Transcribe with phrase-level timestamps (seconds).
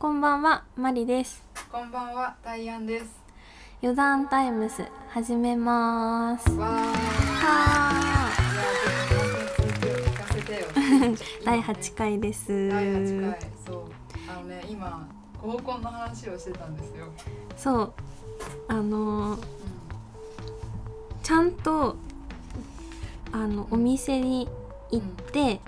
[0.00, 1.44] こんばんは、マリです。
[1.70, 3.06] こんばんは、ダイアンです。
[3.82, 6.50] 余談タイムス始めます。
[6.52, 6.70] わー。
[7.36, 12.70] はー、 第8回です。
[12.70, 13.40] 第8回。
[13.66, 13.82] そう。
[14.26, 15.06] あのね、今
[15.42, 17.04] 合コンの話をしてたんですよ。
[17.58, 17.92] そう、
[18.68, 19.44] あのーう
[21.22, 21.96] ちゃんと
[23.32, 24.48] あのお店に
[24.90, 25.60] 行ってん。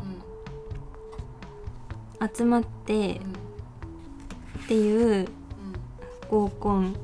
[2.21, 2.31] うん。
[2.35, 3.42] 集まってうん。
[4.65, 5.27] っていううん。
[6.31, 6.93] 合コン。
[6.93, 6.95] う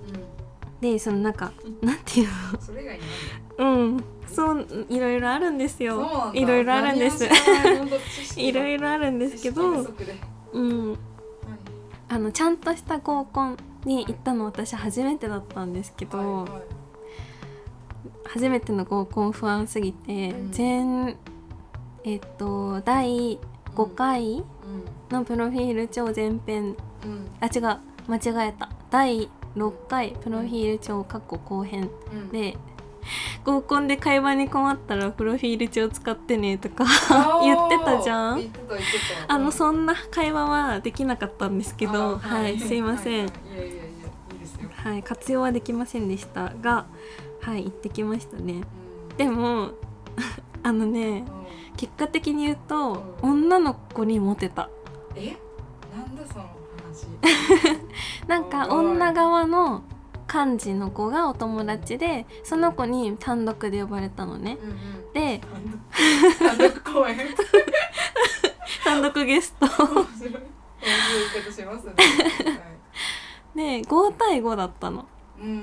[0.81, 1.53] でそのなんか
[1.83, 2.61] なんていうん。
[2.61, 3.03] それ以外に
[3.59, 3.73] の？
[3.73, 4.05] うん。
[4.29, 6.31] そういろいろあるんですよ。
[6.35, 7.25] いろいろあるんです。
[8.37, 9.63] いろいろあるんですけど
[10.53, 10.91] うん。
[10.91, 10.99] はい。
[12.11, 16.63] あのちゃんとした合コンに行ったの私初めてだったんですけど、はいはい。
[18.27, 20.53] 初めての合コン不安すぎて、うん。
[20.53, 21.17] 全
[22.05, 23.39] えっと第
[23.75, 24.45] 5回
[25.11, 27.11] のプロフィール帳前編うん。
[27.11, 27.27] うん。
[27.41, 27.79] あ違う。
[28.09, 28.69] 間違えた。
[28.91, 31.91] 第6回プロフィール帳括弧後編。
[32.13, 32.29] うん。
[32.31, 32.57] で
[33.45, 36.85] 合コンで会話に困ったらプロフィール帳使ってねとか
[37.43, 38.53] 言ってたじゃん。
[39.29, 43.57] あのうんそんな会話はできなかったんですけどあはい、すいません、はい。
[43.57, 43.83] はいいやいやいや
[44.33, 44.69] いいですよ。
[44.73, 46.87] はい、活用はできませんでしたが
[47.41, 48.63] はい行ってきましたね。
[49.11, 49.17] うん。
[49.17, 49.71] でも
[50.63, 51.25] あのねうん。
[51.77, 54.69] 結果的に言うと、う女の子にモテた。
[55.15, 55.37] え？
[55.97, 56.58] なんだその話
[58.27, 59.83] なんか女側の
[60.33, 64.59] 幹事の子がお友達でその子に単独で呼ばれたのね。
[64.61, 65.13] うんうん。
[65.15, 65.41] で
[66.39, 67.17] 単独公演？
[68.85, 69.67] 単独ゲスト。
[73.55, 75.07] で5対5だったの。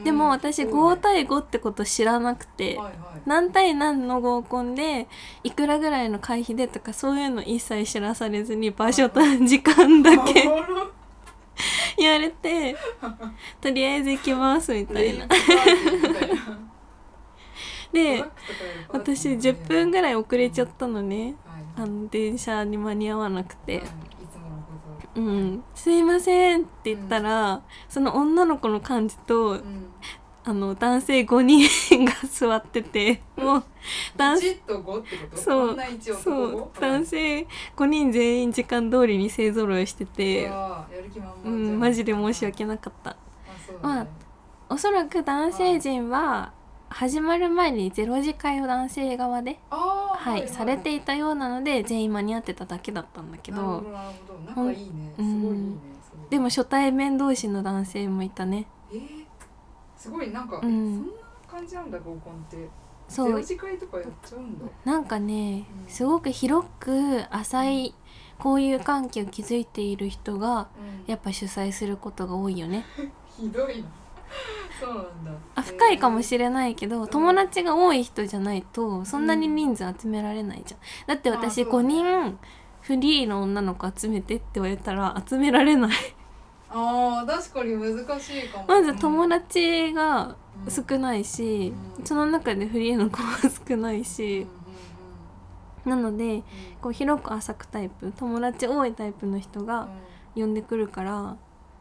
[0.04, 0.72] でも私そうね。
[0.74, 2.96] 5対5ってこと知らなくてはいはい。
[3.26, 5.08] 何対何の合コンで
[5.44, 10.50] いくらぐらいの会費でとかそういうの一切知らされずに場所と時間だけ
[11.98, 12.76] 言われて
[13.62, 15.26] とりあえず行きますみたいな。
[17.94, 18.26] で
[18.90, 21.36] 私10分ぐらい遅れちゃったのね。
[21.46, 21.84] はい。
[21.84, 23.84] あの電車に間に合わなくて。
[25.16, 29.95] うん「すいません」って言ったら、その女の子の感じととうん
[30.48, 33.64] あの男性5人が座っててもう
[34.16, 35.38] 男1と5ってこと？
[35.38, 40.52] そう女1男そう5男性5人全員時間通りに勢ぞろいしてて、
[41.44, 41.78] うん。
[41.78, 43.12] ん、マジで申し訳なかった。
[43.12, 43.16] あ
[43.66, 44.10] そうだね。
[44.70, 46.54] おそらく男性陣は
[46.90, 53.84] 始まる前にゼロ次会を男性側で、あーはいされていたようなので全員間に合ってただけだったんだけど
[56.30, 58.58] でも初対面同士の男性もいたね。
[58.58, 58.75] えー、
[60.06, 60.98] すごいなんか、うん。
[60.98, 61.14] そんな
[61.48, 62.70] 感じなんだ合コンって。
[63.08, 63.44] そう。
[63.44, 64.66] ゼロとかやっちゃうんだ。
[64.84, 65.90] なんかねうん。
[65.90, 67.96] すごく広く浅い
[68.38, 71.10] 交友関係を築いている人がうん。
[71.10, 72.86] やっぱ主催することが多いよね。
[73.36, 73.82] ひどい。
[73.82, 73.88] な
[74.80, 75.32] そうなんだ。
[75.56, 80.80] あ深いかもれしれないけどん友達が多い人じゃないとそんなに人数集められないじゃん。
[81.08, 81.84] だって私5あそう。
[81.84, 82.40] だね人
[82.82, 85.92] フリーの女の子集めてって言われたら集められない
[86.78, 88.66] あー確かに難しいかも。
[88.68, 90.36] まず友達達が
[90.70, 92.06] 少ないしうん。
[92.06, 93.38] その中でフリーの子は
[93.68, 94.48] 少ないし
[95.86, 96.44] なので
[96.82, 99.90] こう広く浅くタイプ友達多いタイプの人が
[100.36, 101.38] 呼んでくるから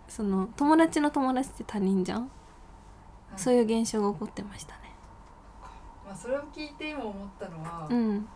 [0.09, 2.31] その友達の友達って他人じゃん？
[3.37, 4.81] そういう現象が起こってましたね。
[6.05, 8.28] まあそれを聞いて今思ったのは、うん。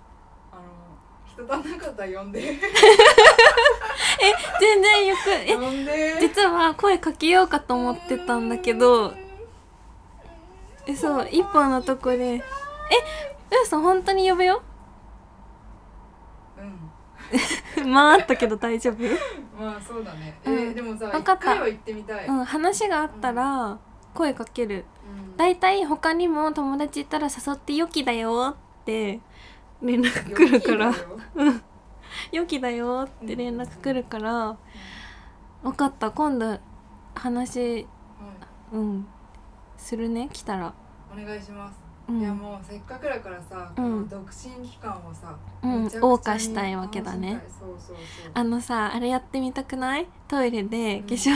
[0.51, 0.63] あの
[1.45, 2.41] 人足んなかったら呼んで。
[4.61, 6.19] 全然よくえ呼んで。
[6.21, 9.15] 実は声かけようかと思ってたんだけど。
[10.87, 12.35] えそう一本のとこで。
[12.35, 12.43] え
[13.63, 14.63] 嘘本当に呼ぶよ？
[17.77, 17.93] うん。
[17.93, 19.03] まああったけど大丈夫？
[19.63, 20.55] まあそうだね、うん。
[20.55, 21.67] えーでもさわかった。
[21.69, 23.79] 一ってみたい、うん話があったら
[24.15, 24.85] 声かける。
[25.31, 25.37] うん。
[25.37, 29.21] だいたい他にも友達いたら誘ってよきだよって
[29.83, 30.93] 連絡来るから。
[32.33, 32.47] よ。
[32.47, 34.57] きだよって連絡来るから。
[35.63, 36.11] 分かった。
[36.11, 36.59] 今度
[37.15, 37.87] 話
[38.73, 38.81] うん。
[38.81, 39.07] うん
[39.77, 40.29] するね。
[40.33, 40.75] 来たら。
[41.13, 41.79] お願いします、
[42.09, 42.21] うん。
[42.21, 44.09] いやもうせっかくだからさ、うん。
[44.09, 45.87] 独身期間をさ、うん。
[45.87, 47.41] 謳歌したいわけだね。
[48.35, 50.07] あのさあれやってみたくない？
[50.27, 51.31] トイレで化粧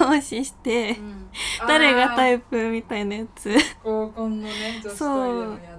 [0.00, 1.28] 直しして、うん。
[1.66, 3.50] 誰がタイイプみたいなやつ。
[3.82, 5.77] 合コンのね女子トイレのやつ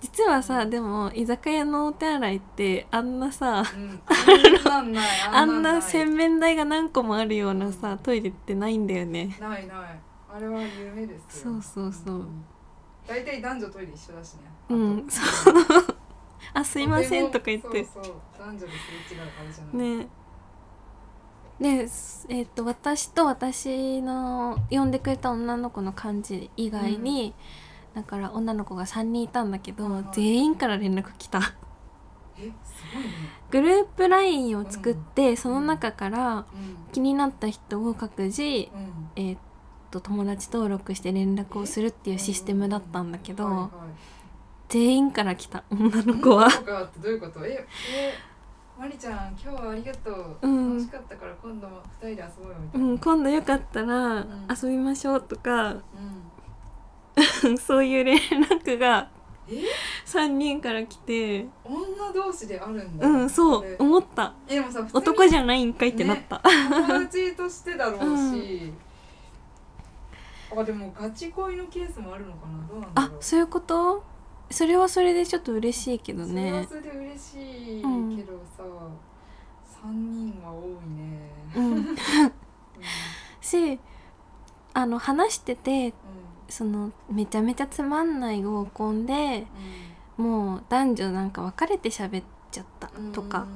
[0.00, 4.00] 実はさでも居酒屋のお手洗いってあんなさうん。
[4.70, 5.00] あんな
[5.32, 9.36] あんな洗面台が何個もあるようなさトイレってないんだよね。
[9.40, 10.00] ないない。
[10.34, 11.52] あれは夢ですよ。
[11.52, 12.14] そうそうそう。
[12.16, 12.44] ん。
[13.06, 14.40] 大体男女トイレ一緒だしね。
[14.68, 15.06] うん。
[15.08, 15.54] そう
[16.54, 17.84] あ すいませんとか言って。
[17.84, 19.98] そうそう男女ですれ違うあれじゃない。
[19.98, 20.08] ね。
[21.60, 21.88] で、
[22.28, 27.34] えっと私と私の呼んでくれた女の子の感じ以外に、
[27.96, 30.04] だから女の子が3人いたんだけど、はいはい。
[30.12, 31.40] 全員から連絡来た。
[33.50, 36.44] グループ LINE を作って、その中からうん。
[36.92, 38.50] 気になった人を各自、うん。
[39.16, 39.38] えーっ
[39.90, 43.70] と友達登録して連絡をするっていうシステムだったんだけど、はいはい。
[44.68, 46.48] 全員から来た女の子は。
[47.00, 47.46] どういうこと？
[47.46, 48.14] ええ
[48.78, 50.76] マリちゃん今日はありがとう、うん。
[50.76, 54.46] 楽しかったから今度も二人で遊ぼうよみたういな、ん今度よかったらん。
[54.62, 55.80] 遊びましょうとか、うん
[57.58, 59.08] そういう連絡が
[59.48, 59.62] え
[60.04, 61.46] ？3人から来て。
[61.64, 63.06] 女同士であるんだ。
[63.06, 63.76] うんそうれ。
[63.78, 64.34] 思った。
[64.48, 68.72] えでもさ男じゃないんかいってなった、友達としてだろうし、
[70.56, 72.66] あでもガチ恋のケースもあるのかな？
[72.68, 73.10] どうなんだろう。
[73.18, 74.02] あそういうこと？
[74.50, 78.64] それはそれでちょっと嬉しいけどそれはねそれで嬉しいうんけどさ、
[79.82, 81.30] 三人は多いね。
[81.56, 81.72] うん。
[81.72, 81.96] うん。
[83.40, 83.78] し
[84.74, 85.92] あの話しててう
[86.48, 89.46] そのめちゃめちゃつまんない合コンでん
[90.16, 93.12] もう男女なんか別れて喋っちゃったうん。
[93.12, 93.46] とか、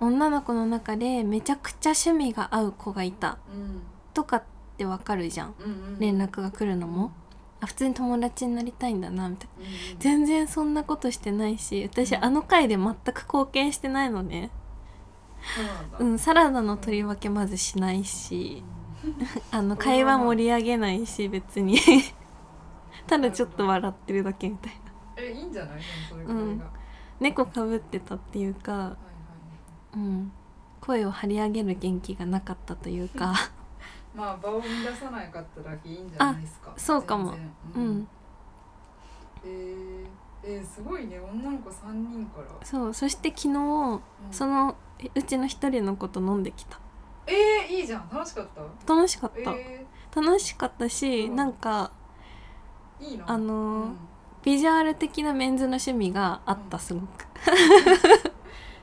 [0.00, 3.82] 女の子の中でめちゃくちゃ趣味が合う子がいたうん。
[4.14, 4.42] とかっ
[4.76, 5.54] てわかるじゃん。
[5.58, 7.12] うんうん連絡が来るのも、
[7.60, 9.64] あ普通に友達になりたいんだなみたいな。
[9.64, 9.98] うん。
[10.00, 12.24] 全然そんなことしてないし私うん。
[12.24, 14.50] あの回で全く貢献してないのね。
[15.54, 15.98] そうなんだ。
[15.98, 18.64] うんサラダの取り分けまずしないし。
[18.76, 18.81] うん
[19.50, 21.78] あの会話盛り上げないし別に。
[23.06, 24.92] ただちょっと笑ってるだけみたいな。
[25.16, 25.80] えいいんじゃない？
[26.08, 26.58] それぐらいが、うん。
[26.58, 26.68] はい
[27.20, 28.96] 猫かぶってたっていうか、は
[29.94, 30.32] いうん、
[30.80, 33.32] 声を張り上げる元気がなかったというか。
[34.12, 36.72] まあ場を乱さなかっただけいいんじゃないですか。
[36.76, 37.30] そうかも。
[37.32, 37.84] 全然。
[37.84, 38.08] うん。
[39.44, 40.06] えー、
[40.42, 41.20] えー、すごいね。
[41.20, 44.00] 女の子三人から、そうそして昨日うん。
[44.32, 46.80] そのえうちの一人の子と飲んできた
[47.26, 48.08] えー、いいじゃん。
[48.12, 48.46] 楽しかっ
[48.86, 48.94] た？
[48.94, 51.36] 楽しかった、え楽しかったし、うん。
[51.36, 53.96] なんかー、いいなあのーうん。
[54.42, 57.04] ビジュアル的なメンズの趣味があったすごく、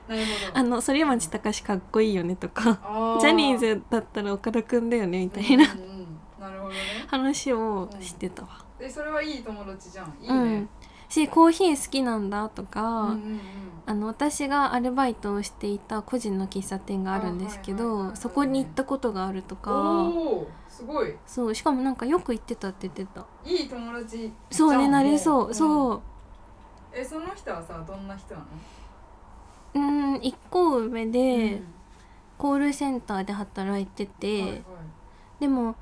[0.08, 0.56] なるほど。
[0.58, 2.78] あの反町隆史かっこいいよねとか。
[2.82, 5.64] あジャニーズだったら岡田くんだよねみたいな。
[5.72, 6.18] うんうんうん。
[6.40, 6.76] なるほどね。
[7.08, 10.14] 話をしてたわ、えそれはいい友達じゃん。
[10.22, 10.60] いいうん。
[10.62, 10.68] ね、
[11.10, 13.40] しコーヒー好きなんだとか、うんうんうん。
[13.84, 20.08] あの私がアルバイトをしていた個人の喫茶店があるんですけあはいはいそこに行ったことがあるとか。
[20.68, 21.14] すごい。
[21.26, 23.26] そうしかもなんかよく行ってたって言ってた。
[23.44, 24.32] いい友達。
[24.50, 25.94] そうねなれそう、もそう。
[25.94, 26.00] うん。
[26.92, 28.46] えその人はさどんな人なの？
[29.74, 29.78] う
[30.18, 31.64] ん一個上で、うん。
[32.38, 34.62] コールセンターで働いてて、はいはい。
[35.40, 35.74] でも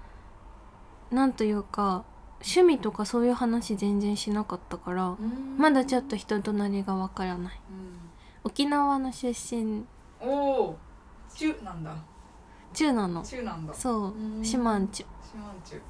[1.10, 2.04] なんというか
[2.40, 5.56] 趣味とかそういう話全然しなかったから、うん。
[5.58, 7.61] まだちょっと人となりがわからない。
[8.44, 9.62] 沖縄の出身。
[9.62, 9.87] うん
[10.20, 10.79] おお
[11.35, 11.94] 中なんだ。
[12.73, 13.23] 中なの。
[13.23, 13.75] 中なんだ。
[13.75, 14.12] そう。
[14.12, 14.44] うん。
[14.44, 15.81] 四万中四万中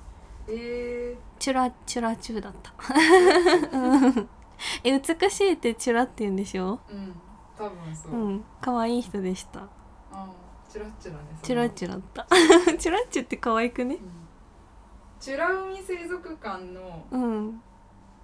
[0.48, 2.72] えチュラチュラ中だった。
[3.72, 4.28] う ん
[4.84, 6.80] え美しいってチュラって言うんでしょ？
[6.90, 7.14] ー、うん。
[7.56, 8.44] 多分そう、うん。
[8.60, 9.60] 可愛い人でした。
[10.12, 10.26] あ
[10.68, 12.26] チュラッチュラねチュラチチュラった。
[12.78, 13.94] チュラッチュって可愛くね？
[13.96, 14.00] うん、
[15.20, 17.62] チュラ海水族館のうん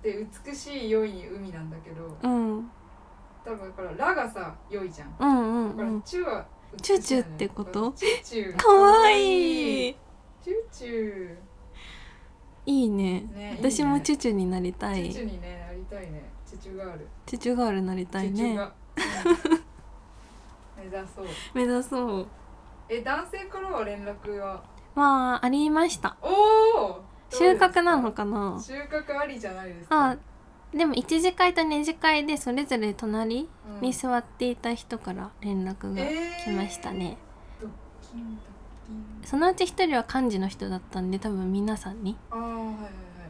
[0.02, 2.70] で美しい良い海なんだけどうん
[3.44, 5.14] 多分だからラがさ良いじゃん。
[5.18, 5.28] うん。
[5.28, 6.46] うんうんチュは
[6.80, 7.92] チュチュってこと？
[7.92, 9.96] チュチュ可愛い
[10.42, 11.36] チュチュ
[12.66, 13.20] いいね。
[13.34, 15.04] ね私もチュュチュになりたい。
[15.04, 16.24] チュチュにねなりたいね。
[16.46, 17.06] チュチュガール。
[17.26, 18.56] チュチュガールになりたいね。
[18.56, 18.72] うん。
[20.76, 21.26] 目指そう。
[21.54, 22.26] 目指そう。
[22.88, 24.62] え男性からは連絡は？
[24.94, 26.16] まあありました。
[26.22, 28.60] おお収穫なのかな？
[28.64, 30.10] 収穫ありじゃないですか。
[30.10, 30.16] あ
[30.72, 33.80] でも一次会と二次会でそれぞれ隣うん。
[33.80, 36.02] に座っていた人から連絡が
[36.44, 37.16] 来ましたね、
[37.60, 37.70] ドッ
[38.02, 38.36] キンドッ
[38.86, 39.24] キン。
[39.24, 42.16] そのうち一人は幹事の人だったんで多分皆さんに。
[42.30, 42.66] はいはいはい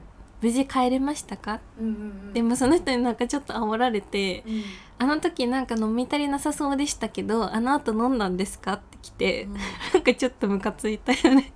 [0.42, 1.60] 「無事帰れましたか?
[1.80, 1.94] うんうんう
[2.30, 4.62] ん」でもその人になんかちょっと煽られてうん
[4.98, 9.46] 「あの時なんか飲み足りなさそうでしたけどあの後飲んだんですか?」って来て
[9.92, 11.52] なんかちょっとムカついたよね。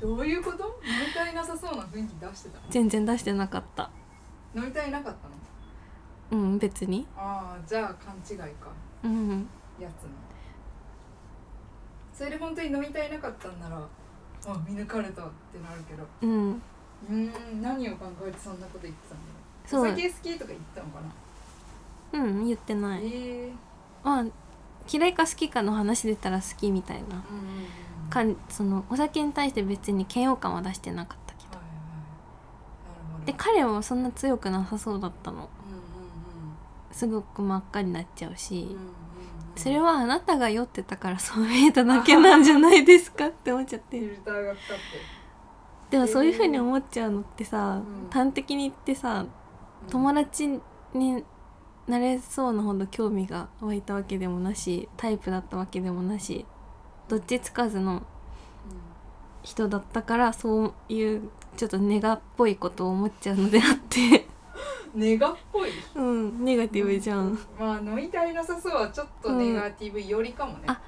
[0.00, 0.64] どういうこと？
[0.82, 2.64] 飲みたいなさそうな雰囲気出してたの？
[2.70, 3.90] 全然出してなかった。
[4.56, 5.14] 飲みたいなかっ
[6.30, 6.42] たの？
[6.42, 7.06] うん別に。
[7.14, 8.70] ああじゃあ勘違いか。
[9.04, 9.46] うん。
[9.78, 10.08] やつの。
[12.14, 16.06] それで本当に飲みたいなかったんならあ見抜かれたってなるけど。
[16.22, 16.52] うん。
[16.52, 19.32] うーん何を考えてそんなこと言ってたんだろ
[19.66, 19.68] う。
[19.68, 19.82] そう。
[19.82, 21.00] お酒好きとか言ったのか
[22.12, 23.04] な、うん言ってない。
[23.04, 23.52] ええ
[24.02, 24.24] まあ
[24.90, 27.24] 嫌いか好きかの話出たら好きみたいな。
[28.10, 31.58] かんそのお酒に対して別に嫌悪感は出してなかったけど。
[33.26, 35.48] で彼はそんな強くなさそうだったの。
[36.90, 38.76] すごく真っ赤になっちゃうし。
[39.54, 44.00] それはあなたが酔ってたからそう見えただけなんじゃないですかって思っちゃって。
[45.90, 48.10] でもそういう風に思っちゃうのってさ、うん。
[48.10, 49.90] 端的に言ってさうん。
[49.90, 50.60] 友達
[50.94, 51.22] に
[51.88, 56.46] なれそうなほど興味が湧いたわけでもなしタイプだったわけでもなし
[57.08, 58.02] どっちつかずの
[59.42, 64.26] 人だったからそういうちょっとネガっぽいことを思っちゃうのであって。
[64.94, 65.70] ネガっぽい？
[65.94, 67.38] うんネガティブじゃん。
[67.58, 70.80] まあ飲み足りなさそうはちょっとネガティブよりかもね、あ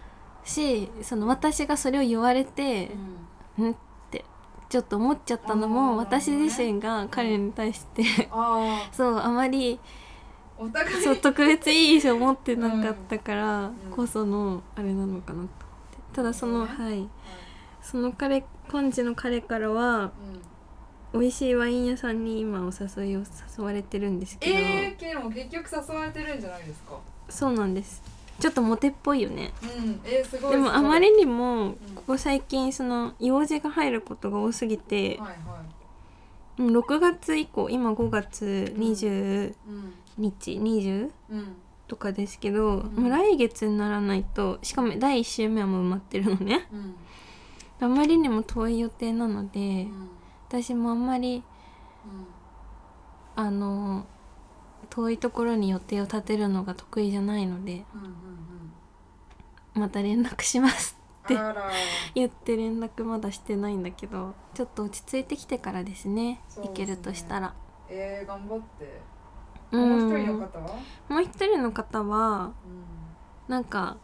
[0.44, 2.90] しその私がそれを言われて
[3.58, 3.64] うん。
[3.64, 3.74] うんっ
[4.10, 4.24] て
[4.68, 8.04] ちょっと思っちゃったのあもー私自身が彼に対して。
[8.30, 10.03] あそうあまりあ
[10.58, 11.02] お互い。
[11.02, 13.74] そう特別いい印象持ってなかったからうん。
[13.90, 15.54] こそのあれなのかなと思って。
[16.12, 17.08] ただそのうんはい。
[17.82, 20.12] その彼今時の彼からは
[21.12, 21.20] うん。
[21.20, 26.98] 美味しいワイン屋さんに今お誘いを誘われてるんですけど、えー、けど結局誘われてるんじゃないですか？
[27.28, 28.02] そうなんです。
[28.40, 29.52] ちょっとモテっぽいよね。
[29.62, 30.00] うん。
[30.04, 35.36] えー、すごいでもあまりにもここ最近その用事が入ることが多すぎてはいはい。
[36.58, 41.56] うん6月以降今5月20うん日20うん。
[41.86, 42.94] とかですけど、ん。
[42.94, 46.68] もう来月にならないとしかも第1週目はもう埋まってるのね。
[46.72, 46.94] うん。
[47.80, 50.08] あまりにも遠い予定なのでうん。
[50.48, 51.42] 私もあんまり
[53.36, 54.06] あの
[54.90, 59.80] 遠いところに予定を立てるのが得意じゃないのでうんうんうん。
[59.80, 60.96] また連絡します
[61.28, 61.70] うんあら。
[62.14, 66.68] 言って連絡まだしてないんだけどちょっと落ち着いてきてからですねそうですね。
[66.68, 67.54] 行けるとしたら。
[67.88, 69.00] えー、頑張って
[69.72, 70.58] うもう一人の方？
[70.58, 70.76] は
[71.08, 72.84] もう一人の方はうん。
[73.48, 73.96] なんか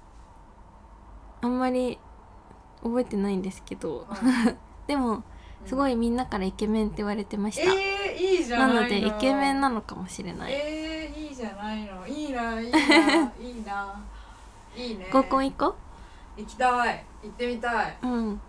[1.40, 1.99] あんまり
[2.83, 4.07] 覚えてないんですけど。
[4.09, 5.23] はい でも
[5.64, 12.07] すごいみんなからイケメンって言われてました、えー、いいじゃないなのでイケメンなのかもしれない、えー、いいじゃないの。
[12.07, 12.79] いいないいな
[13.38, 14.00] いいな。
[14.76, 15.09] いいね。
[15.12, 15.76] 合コン行こ
[16.37, 17.05] 行きたい。
[17.23, 17.97] 行ってみたい。
[18.02, 18.40] ううん。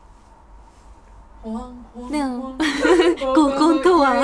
[1.44, 2.58] ほわんほわんでもほわん。
[3.20, 4.16] 合コンとは。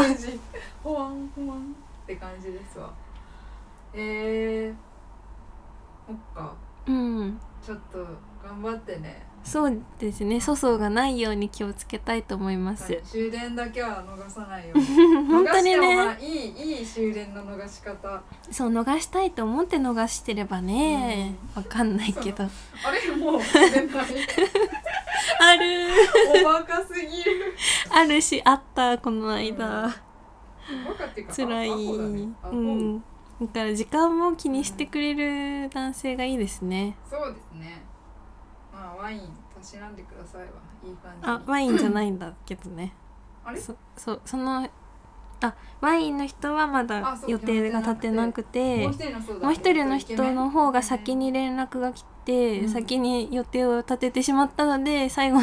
[0.84, 1.76] ほわんほわん
[2.08, 2.94] って感じですわ。
[3.94, 4.76] えー、
[6.08, 6.56] そっか。
[6.86, 7.38] うん。
[7.62, 7.98] ちょっと
[8.42, 9.28] 頑張ってね。
[9.44, 10.40] そうですね。
[10.40, 14.86] 粗相がないように気をつけたいと思います、はい終電だけは逃さないように。
[15.28, 16.18] 本当にね。
[16.22, 18.22] いいいい終電の逃し方。
[18.52, 22.46] そう逃したいと思って逃してればねわかんないけど。
[22.46, 23.40] あれもう
[25.40, 25.88] ある。
[26.42, 27.54] おバカすぎる。
[27.90, 30.07] あるしあったこの間、うか
[31.36, 32.30] 辛い、ね。
[32.44, 33.04] アうホん。
[33.42, 36.98] だから時間も気にしてくれる男性がいいですね。
[37.10, 37.84] そうですね。
[38.74, 39.22] まあワイン
[39.56, 40.48] たしなんでくださいわ
[40.84, 41.34] いい感じに。
[41.34, 42.94] あワインじゃないんだけどね。
[43.46, 43.60] あれ？
[43.60, 44.68] そそうその
[45.40, 48.84] あワインの人はまだ予定が立ってなくて。
[48.84, 52.70] もう一人の人の人の方が先に連絡が来て、うん。
[52.70, 55.40] 先に予定を立ててしまったので最後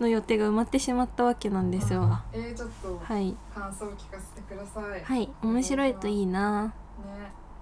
[0.00, 2.02] の予定が埋まってしまったわけなんですよ。
[2.04, 4.92] あえー、ちょっとはい、感想を聞かせてください。
[4.92, 6.72] ねはい、面白いといいな。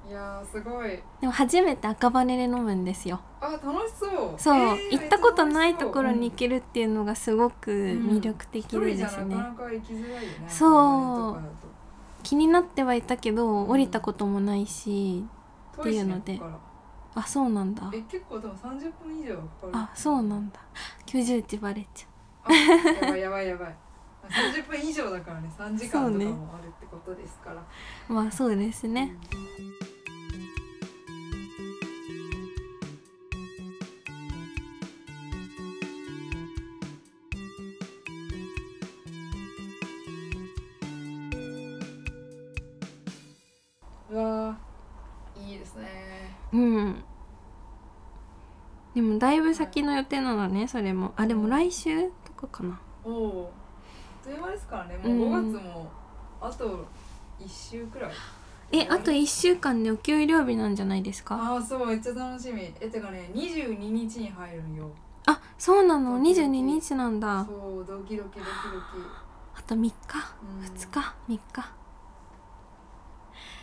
[0.08, 0.88] いやーすごい。
[1.20, 3.20] でも初めて赤羽で飲むんですよ。
[3.42, 4.34] あ楽しそう。
[4.38, 9.36] そう、えー行ったことないところに行けるっていうのがすごく魅力的でですね。
[9.36, 10.46] なかなか行きづらいよね。
[10.48, 11.40] そう。
[12.22, 13.68] 気になってはいたけどうん。
[13.68, 15.26] 降りたこともないし、
[15.72, 16.40] だとっていうので。
[17.14, 17.82] あそうなんだ。
[17.82, 19.72] らえ結構でも30分以上はかかる。
[19.74, 20.60] あそうなんだ。
[21.04, 22.17] 居住地バレちゃあ
[22.54, 23.20] やばい。
[23.20, 23.76] やばいやばい。
[24.28, 25.50] 30分以上だからね。
[25.58, 27.62] 3時間とかもあるってことですから、
[28.10, 29.16] うまあそうですね、
[44.10, 45.88] うわーいいですね。
[46.52, 47.02] うん。
[48.94, 51.14] でもだいぶ先の予定なのねそれも。
[51.16, 52.10] あでも来週？
[52.40, 52.80] とかかな。
[53.04, 53.52] おお
[54.22, 54.96] という間ですからね。
[54.98, 55.42] もうん。
[55.44, 55.90] う5月も
[56.40, 56.86] あと
[57.40, 58.12] 1週くらい、
[58.72, 61.34] えあと1週間でお給料日なんじゃないですか？
[61.36, 62.62] ああそうめっちゃ楽しみ。
[62.80, 64.90] えてかね22日に入るんよ。
[65.26, 66.18] あそうなの？
[66.18, 66.40] ドキドキ。
[66.42, 67.44] 22日なんだ。
[67.44, 68.46] そうドキドキドキドキ。
[69.56, 69.92] あと3日？
[70.42, 70.64] うん。
[70.64, 71.72] 2日？3日？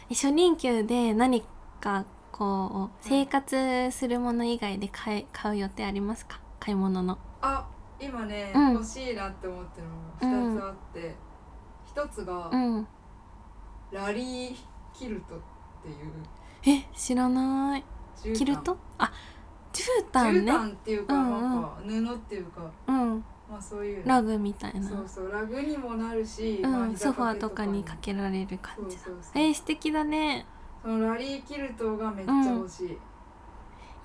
[0.10, 1.44] え初任給で何
[1.80, 6.40] かこう生活するもの以外で買い買う予定ありますか？
[6.60, 7.18] 買い物の。
[7.42, 7.66] あ
[8.00, 8.74] 今ね、うん。
[8.74, 11.16] 欲しいなって思ってるのが2つあって、
[11.86, 12.88] 一つが、うん。
[13.92, 14.56] ラリー
[14.94, 15.40] キルトっ
[15.84, 16.78] ていう。
[16.78, 17.84] え知らない。
[18.16, 18.36] 絨毯。
[18.36, 18.78] キルト？
[18.98, 19.12] あ
[19.74, 21.32] 絨毯絨ね毯っていうか、うんうん。
[21.32, 23.24] なんか布っていうかうん。
[23.50, 24.88] まあそういうラグみたいな。
[24.88, 29.04] そうそうラグにもなるし、うまあん、ソファーとかにかかけられる感じだ。
[29.04, 29.42] そうそうそう。
[29.42, 30.46] えー、素敵だね。
[30.82, 32.98] そのラリーキルトがめっちゃ欲しい、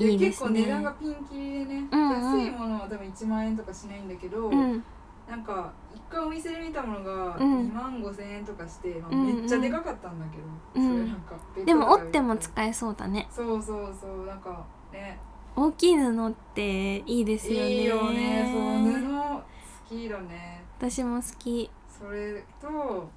[0.01, 2.39] いいで結構すね値段がピンキリでね、うんうん。
[2.39, 4.83] 安いものは多分1万円とかしないんだけど、うん。
[5.29, 7.69] なんか一回お店で見たものがうん。
[7.69, 10.99] 2万5千円とかして、まあめっちゃでかかったんだけど、うん。
[10.99, 13.29] それなんかでも折っても使えそうだね。
[13.31, 15.19] そうそうそうなんかね。
[15.55, 17.71] 大きい布っていいですよね。
[17.71, 18.51] いいよね。
[18.53, 19.43] そう布好
[19.89, 20.65] きだね。
[20.79, 21.71] 私も好き。
[21.89, 23.11] それと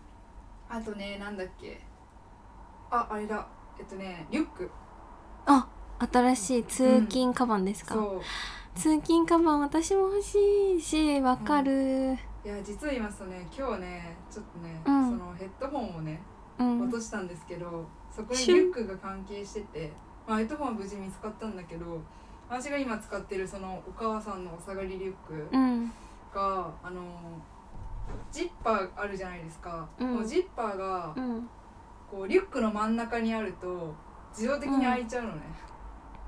[0.67, 1.81] あとねなんだっけ。
[2.91, 3.47] ああれだ。
[3.79, 4.69] えっとねリュック。
[5.45, 5.67] あ
[5.99, 8.21] 新しい通勤カバンですか、そう。
[8.79, 10.37] 通勤カバン私も欲し
[10.77, 12.17] いしわかる。
[12.45, 15.09] いや実を言いますとね今日ねちょっとね、うん。
[15.11, 16.21] そのヘッドホンをね
[16.59, 16.81] うん。
[16.81, 19.93] 落としたんですけど、そこにリュックが関係してて、
[20.27, 22.01] まあ、ヘッドホンは無事見つかったんだけど
[22.49, 25.91] 私が今使ってるそのお母さんのお下がりリュックうん。
[26.33, 27.01] が、あの
[28.31, 30.27] ジッパーあるじゃないですか、うん。
[30.27, 31.47] ジッパーがうん。
[32.11, 33.93] こうリュックの真ん中にあると
[34.31, 35.41] 自動的に開いちゃうのね、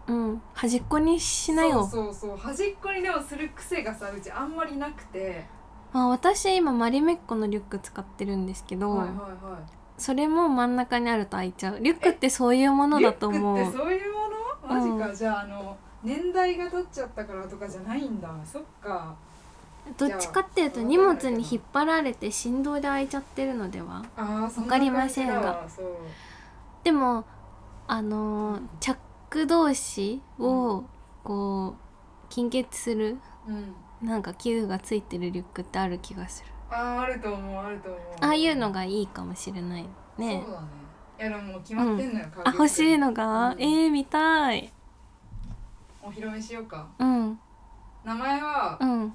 [0.08, 1.86] うん端っこにしなよ。
[1.86, 5.46] そうそうそう端っこにでもする癖がさうちあんまりなくて、
[5.94, 9.72] あ私今マリメッコのリュック使ってるんですけど、はいはいはい。
[9.98, 11.80] それも真ん中にあると開いちゃう。
[11.80, 13.58] リュックってそういうものだと思う。
[13.58, 14.20] リュックってそういうも
[14.78, 14.82] の？
[14.82, 18.30] マジか、うじゃああの年代が経っちゃったからとかじゃないんだ。
[18.46, 19.16] そっか。
[19.98, 24.04] どっちかっていうと荷物に引っ張られて振動で開いちゃってるのでは。
[24.18, 24.52] わ。
[24.68, 25.66] かりませんが。
[26.84, 27.24] でも
[27.88, 28.62] あのー
[29.46, 30.86] 同士を
[31.24, 33.76] こう金結するうん。
[34.02, 36.52] なんか器具がついてるリュックってある気がする。
[36.70, 38.02] あーあると思うあると思う。
[38.22, 39.84] ああいうのがいいかもしれない
[40.18, 40.44] ね。
[40.46, 40.68] そうだね。
[41.18, 43.62] いやでももう決まってんのよ、あ欲しいのが、うん。
[43.62, 44.72] えー、見たい。
[46.04, 46.86] お披露目しようか。
[47.00, 47.40] うん。
[48.04, 49.14] 名前はうん。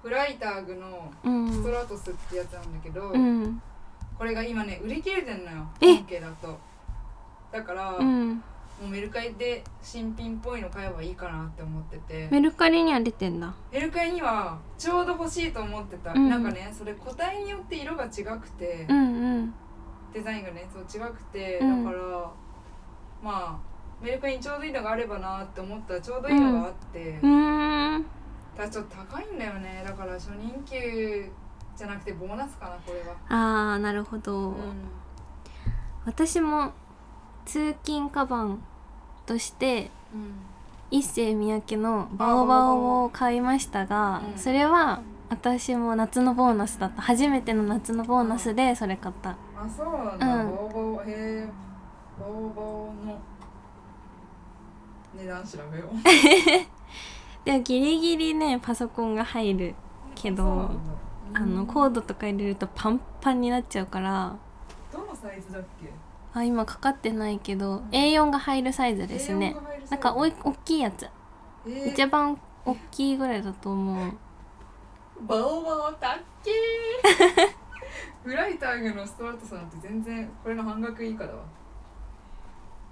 [0.00, 1.52] フライターグのうん。
[1.52, 3.60] ストラトスってやつなんだけど、うん。
[4.16, 5.96] これが今ね売り切れてんのよえ？
[5.96, 6.56] 本家だと。
[7.50, 8.42] だから、もうん
[8.82, 12.28] うメルカリで新品っぽいの買えばいいかなって思ってて。
[12.30, 13.54] メルカリには出てんだ。
[13.72, 16.28] メルカリにはちょうど欲しいと思ってた、うん。
[16.28, 19.54] なんかねそれ個体によって色が違くて、うんうん。
[20.12, 21.84] デザインがねそう違くて、うん。
[21.84, 22.30] だから
[23.22, 28.04] まあメルカリにちょうどいいのがあればなって思ったらちょうどいいのがあって、うーん。
[28.56, 29.82] ただちょっと高いんだよね。
[29.86, 31.30] だから初任給
[31.76, 34.54] じゃなくてボーナスかなこれは、あーなるほど、うん。
[36.04, 36.72] 私も
[37.44, 38.64] 通勤カバン
[39.26, 40.32] としてうん。
[40.90, 44.38] 一世三宅のバオバオを買いましたが、うん。
[44.38, 47.02] それは私も夏のボーナスだった。
[47.02, 49.30] 初めての夏のボーナスでそれ買った。
[49.30, 49.36] あ
[49.68, 50.50] そうなんだ、うん。
[50.50, 51.48] ボーボーへえ
[52.18, 53.18] ボーボーの
[55.16, 55.88] 値段調べよう。
[57.44, 59.74] でもギリギリねパソコンが入る
[60.14, 60.70] けど
[61.32, 64.36] あのコードとか入れるとパンパンになっちゃうから。
[64.92, 65.90] どのサイズだっけ？
[66.34, 69.54] あ今かかってないけど A4 が入るサイズですね。
[69.56, 69.90] A4 が入るサイズ。
[69.92, 71.08] なんかおい大きいやつ。
[71.66, 71.92] えー。
[71.92, 74.12] 一番大きいぐらいだと思う。
[75.26, 77.54] バオバオたっけー。
[78.24, 81.42] フライターグのストラトスなんて全然これの半額以下だわ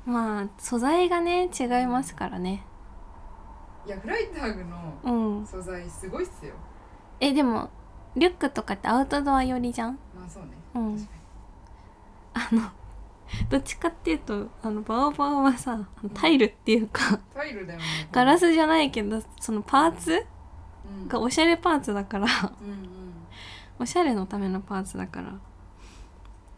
[0.04, 2.64] まあ素材がね違いますからね。
[3.86, 5.46] いやフライターグのうん。
[5.46, 6.54] 素材すごいっすよ。
[7.18, 7.70] えでも
[8.14, 9.98] リュックとかってアウトドア寄りじゃん？
[10.14, 11.08] まあそうね、うん。
[12.34, 12.70] あの
[13.48, 17.84] どっちかっていうとあのバオバオはさタイルっていうかにタイルだよね。
[18.12, 20.24] ガラスじゃないけどそのパーツ
[20.84, 21.08] うん。
[21.08, 22.88] がおしゃれパーツだからうんうん。
[23.78, 25.24] おしゃれのためのパーツだから。
[25.26, 25.40] なる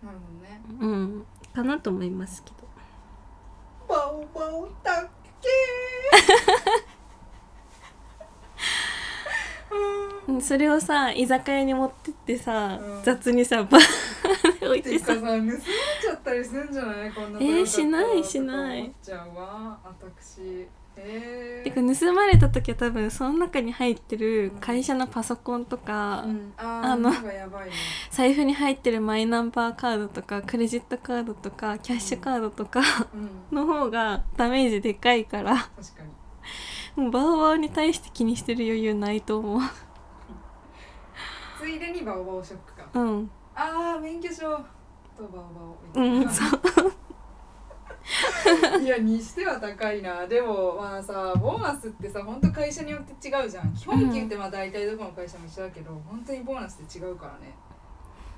[0.02, 0.60] ほどね。
[0.80, 1.26] うん。
[1.54, 2.56] かなと思いますけど。
[3.88, 5.08] バオバオたっ
[5.40, 5.48] け
[10.40, 13.02] それをさ居酒屋に持ってってさ、うん。
[13.04, 13.80] 雑にさバー
[14.62, 17.12] 置いてさ盗まれちゃったりするんじゃない？
[17.12, 18.92] こんなえーしないしない。
[19.02, 20.66] ちゃうわ私。
[20.96, 27.10] えー、てか盗まれた時は多分その中に入ってる会社のパソコンとか、うん、ああの
[28.10, 32.80] 財布に入ってるマイナンバーカードとかクレジットカードとかキャッシュカードとか
[33.12, 33.56] うん。
[33.56, 35.56] の方がダメージでかいから。
[35.56, 36.02] 確か
[36.96, 37.02] に。
[37.02, 39.60] もうバオバオに対して気にしてる余裕ないと思う。
[41.58, 42.86] ついでにバオバオショックか。
[42.94, 44.40] うんああ免許証。
[45.16, 46.48] とバオバオみたうんそう
[48.82, 50.26] いやにしては高いな。
[50.26, 53.72] でもまあさボーナスってさ本当会社によって違うじゃん。
[53.72, 57.54] 基本給ってまあ大体どこの会社も一緒だけど、本当にボーナスって違うからね。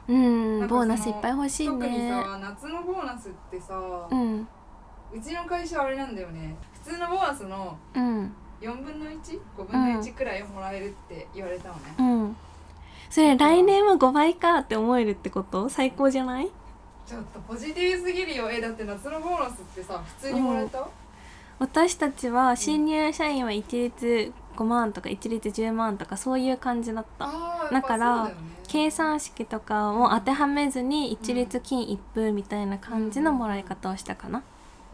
[0.09, 0.17] う
[0.65, 4.47] んボーナスいっぱい欲しい特にねさ夏のボーナスってさ、ううん
[5.21, 6.55] ちの会社はあれなんだよね。
[6.85, 8.33] 普通のボーナスのうん。
[8.61, 12.37] 4分の 1?5 分の1くらいもらえるって言われたのね、うん
[13.11, 15.69] それ来年は5倍かって思えるってこと？
[15.69, 16.49] 最高じゃない？
[17.07, 18.51] ちょっとポジティブすぎるよ。
[18.51, 20.87] えだって夏のボーナスってさ普通にもらえた、
[21.59, 27.31] 私たちは新入社員は一律5万とか一律10万とかそういう感じだった。
[27.71, 28.33] だから
[28.69, 34.43] 計算式とかを当てはめずに一律金一封みたいな感じのもらい方をしたかな。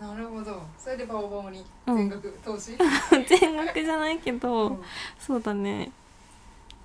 [0.00, 0.60] なるほど。
[0.78, 1.96] それでバオバオにうん。
[1.96, 2.72] 全額投資、
[3.40, 4.78] 全額じゃないけど、うん。
[5.18, 5.90] そうだね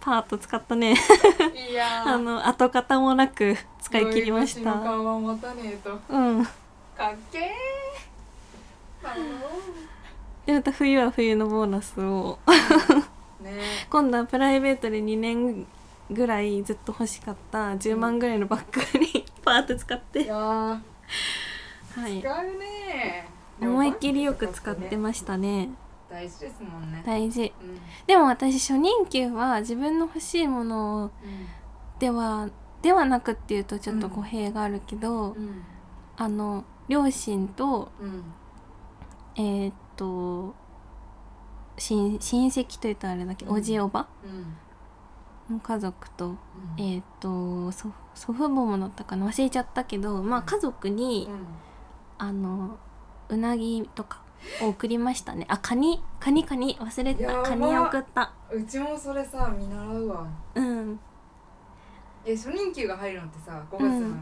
[0.08, 0.94] パーッと使ったね。
[1.70, 2.06] いや。
[2.06, 4.76] ーあの跡形もなく使い切りました。
[4.76, 6.00] 顔は持たねえと。
[6.08, 6.46] うん。
[6.46, 6.52] か
[7.12, 9.04] っけー。
[9.04, 9.14] バ
[10.46, 12.40] でまた冬は冬のボーナスを。
[12.48, 13.60] オね。
[13.90, 15.68] 今度はプライベートで2年
[16.10, 20.80] ぐらいずっと欲しかった10万ぐらいのバッグにパーッと使っいて、やー。
[22.00, 23.28] はい、使うね
[23.60, 25.68] 思いっきりよく使ってましたね
[26.10, 27.54] 大事ですもんね、大事。
[27.62, 27.80] うん。
[28.08, 31.12] でも私初任給は自分の欲しいもの
[32.00, 32.50] では
[32.82, 35.64] ではなくっていうとちょっと語弊があるけど、うん。
[36.16, 38.24] あの両親とうん。
[39.36, 40.56] えーっと
[41.78, 43.58] 親親戚というとあれだけど、うん。
[43.58, 45.56] おじおばうん。
[45.56, 46.38] の家族とうん。
[46.78, 49.28] えーっと祖祖父母もだったかな？
[49.28, 51.30] 忘れちゃったけどまあ家族に、
[52.18, 52.80] あの
[53.30, 54.22] うなぎとか
[54.62, 55.46] を送りましたね。
[55.50, 56.02] あカニ？
[56.20, 56.44] カニ？
[56.44, 56.78] カニ？
[56.80, 58.34] 忘れやばたカニ送った。
[58.52, 60.28] うちもそれさ見習うわ。
[60.56, 61.00] うん。
[62.26, 64.16] え初任給が入るのってさ5月の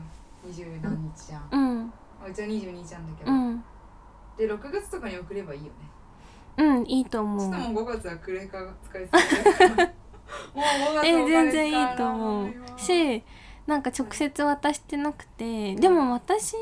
[0.44, 1.86] 二十何日じゃん、うん。
[1.86, 3.64] うちは22日なんだけど、うん。
[4.38, 5.72] で6月とかに送ればいいよね。
[6.58, 9.12] うんいいとちょ思うっともう5月はクレカが使いす
[9.70, 9.76] ぎだ
[10.56, 12.44] もう5月えお金全然いいと思う。
[12.46, 13.24] ないわし
[13.68, 16.56] なんか直接渡してなくてでも私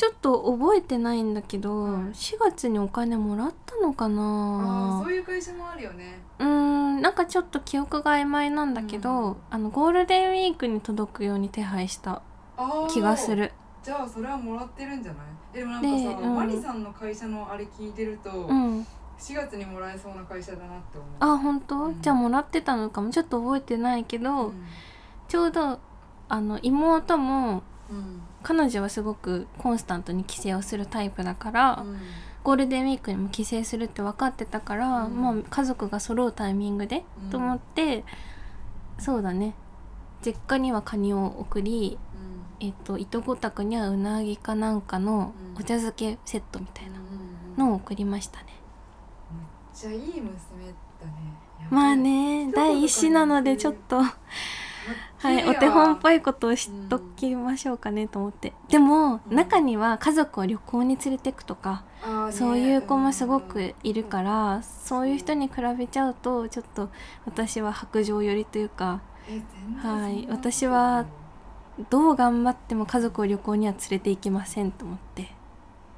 [0.00, 6.22] ちょっと覚えてないんだけど、はい4月にお金もらったのかああなそういう会社もあるよね。
[6.38, 9.36] うーんなんかちょっと記憶が曖昧なんだけど、うん。
[9.50, 12.22] あのゴールデンウィークに届くように手配した
[12.90, 13.52] 気がする。
[13.82, 15.26] じゃあそれはもらってるんじゃない？
[15.54, 16.34] でもなんかでさ、うん。
[16.36, 18.80] マリさんの会社のあれ聞いてると、うん。
[19.18, 21.08] 4月にもらえそうな会社だなって思う。
[21.20, 22.00] あ本当、うん。
[22.00, 23.10] じゃあもらってたのかも。
[23.10, 24.64] ちょっと覚えてないけど、うん。
[25.28, 25.78] ちょうど
[26.30, 31.98] あの妹もうん彼女はすごくコンスタントに帰省をするタイプだから、うん。
[32.42, 35.12] ゴールデンウィークにも帰省するって分かってたから、うん。
[35.12, 37.30] もう家族が揃うタイミングで、うん。
[37.30, 38.04] と思って
[38.98, 39.54] そうだね。
[40.24, 41.98] 実家にはカニを送り、
[42.60, 42.66] うん。
[42.66, 45.60] えっといとこ宅にはうなぎかなんかのうん。
[45.60, 48.46] お茶漬けセットみたいなうんのを送りましたね、
[49.30, 50.32] めっちゃいい娘だね。
[51.68, 52.50] まあね。
[52.52, 54.00] 第一子なのでちょっと
[55.18, 58.52] はいお手本っぽいいことを知っときましょうかねと思って。
[58.68, 59.36] でも、うん。
[59.36, 61.84] 中には家族を旅行に連れてくとか
[62.30, 66.88] そういう子もすごくいるから、そういう人に比べちゃうとちょっと
[67.26, 69.02] 私は白状寄りというか
[69.82, 71.06] はい私は
[71.88, 75.32] どう頑張っても家族を旅行には連れて行けませんと思って。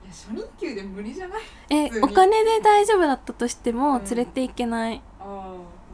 [0.08, 1.40] 初任給で無理じゃない？
[1.70, 4.04] えお金で大丈夫だったとしてもうん。
[4.04, 5.00] 連れて行けない、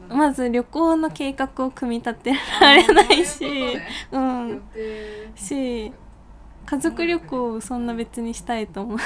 [0.09, 3.45] まず旅行の計画を組み立てられないし
[4.11, 4.17] う
[4.47, 4.61] 予ん。
[4.73, 5.91] 定し
[6.65, 8.97] 家族旅行をそんな別にしたいと思う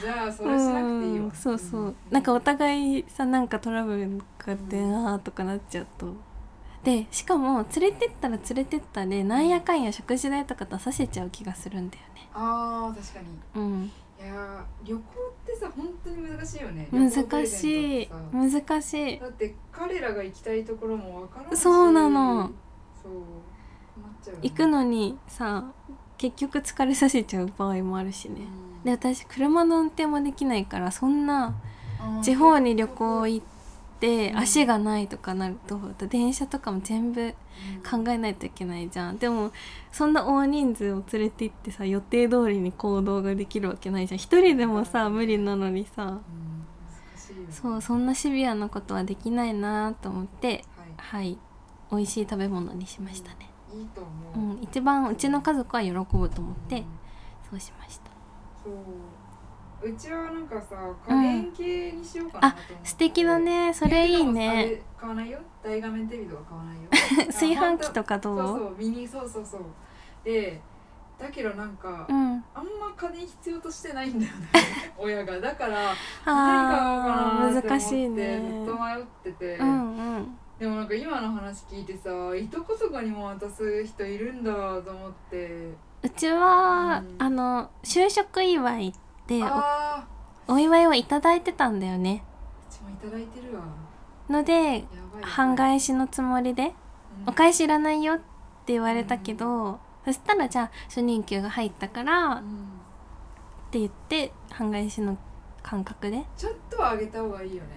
[0.00, 1.24] じゃあそれしなくていいよ。
[1.24, 1.94] うんそうそう。
[2.10, 6.14] なんかお互いさなんかトラブルがあってうんあーとかなっちゃうと。
[6.82, 12.28] でしかも連れてったら連れてったでなんやかんや食事代とか出させちゃう気がするんだよね。
[12.34, 13.26] あー確かに。
[13.54, 13.92] うん
[14.22, 16.88] いやー旅行ってさ本当に難しいよね。
[16.92, 17.10] 難
[17.46, 18.08] しい。
[18.32, 19.18] 難しい。
[19.18, 21.60] だって彼らが行きたいところもわからないし。
[21.60, 22.50] そうなの。
[23.02, 23.12] そう。
[23.12, 24.48] 困っちゃうよね。
[24.48, 25.72] 行くのにさ
[26.18, 28.36] 結局疲れさせちゃう場合もあるしね。
[28.40, 28.84] うん。
[28.84, 31.54] で私車の運転もできないからそんな
[32.22, 33.46] 地方に旅行行っ
[34.00, 37.34] てうん足がないとかなると電車とかも全部うん
[37.88, 39.18] 考えないといけないじゃん。
[39.18, 39.52] でも
[39.90, 44.18] そんな大人数を連れて行ってさ予定通りに行動ができるわけないじゃん。
[44.18, 46.20] 一人でもさ無理なのにさ。
[47.50, 50.64] そうそんなシビアなことはできないなと思って
[50.98, 51.22] はい。
[51.26, 51.38] はい。
[51.90, 56.30] 美味しい食べ物にしましたね、いいと思う、うん、一番うちの家族は喜ぶと思っ
[56.68, 56.84] てうん。
[57.50, 58.10] そうしました。
[58.64, 58.74] そう
[59.84, 60.76] うちはなんかさ
[61.08, 63.72] 家電系にしようかなと思って、素敵だね。
[63.74, 64.82] それいいね。
[64.98, 66.88] 買わないよ大画面テレビとか買わないよ。
[67.32, 68.38] 炊飯器とかどう？
[68.38, 69.62] そうそうミニそうそうそう。
[70.24, 70.60] で
[71.18, 72.16] だけどなんか、うん。
[72.54, 74.48] あんま家電必要としてないんだよね。
[74.98, 75.40] 親が。
[75.40, 78.64] だからあ何買おうかなって思って難しいね。
[78.64, 80.38] ずっと迷ってて、うんうん。
[80.58, 85.72] でもなんか今の話聞いてさいとことかにも渡す人いるんだと思って。
[86.02, 87.22] うちは、うん。
[87.22, 88.92] あの就職祝い
[89.38, 90.06] であ
[90.48, 92.24] おお祝いをいただいてたんだよね。
[92.70, 93.62] ーうちもいただいてるわ。
[94.28, 96.74] のでやばい半返しのつもりで
[97.26, 102.40] 「お返しいらないよ」って言われたけど、そしたらじゃあ初任給が入ったからうん。
[102.40, 102.44] っ
[103.70, 105.16] て言って半返しの
[105.62, 106.24] 感覚で。
[106.36, 107.68] ちょっとは上げた方がいいよね。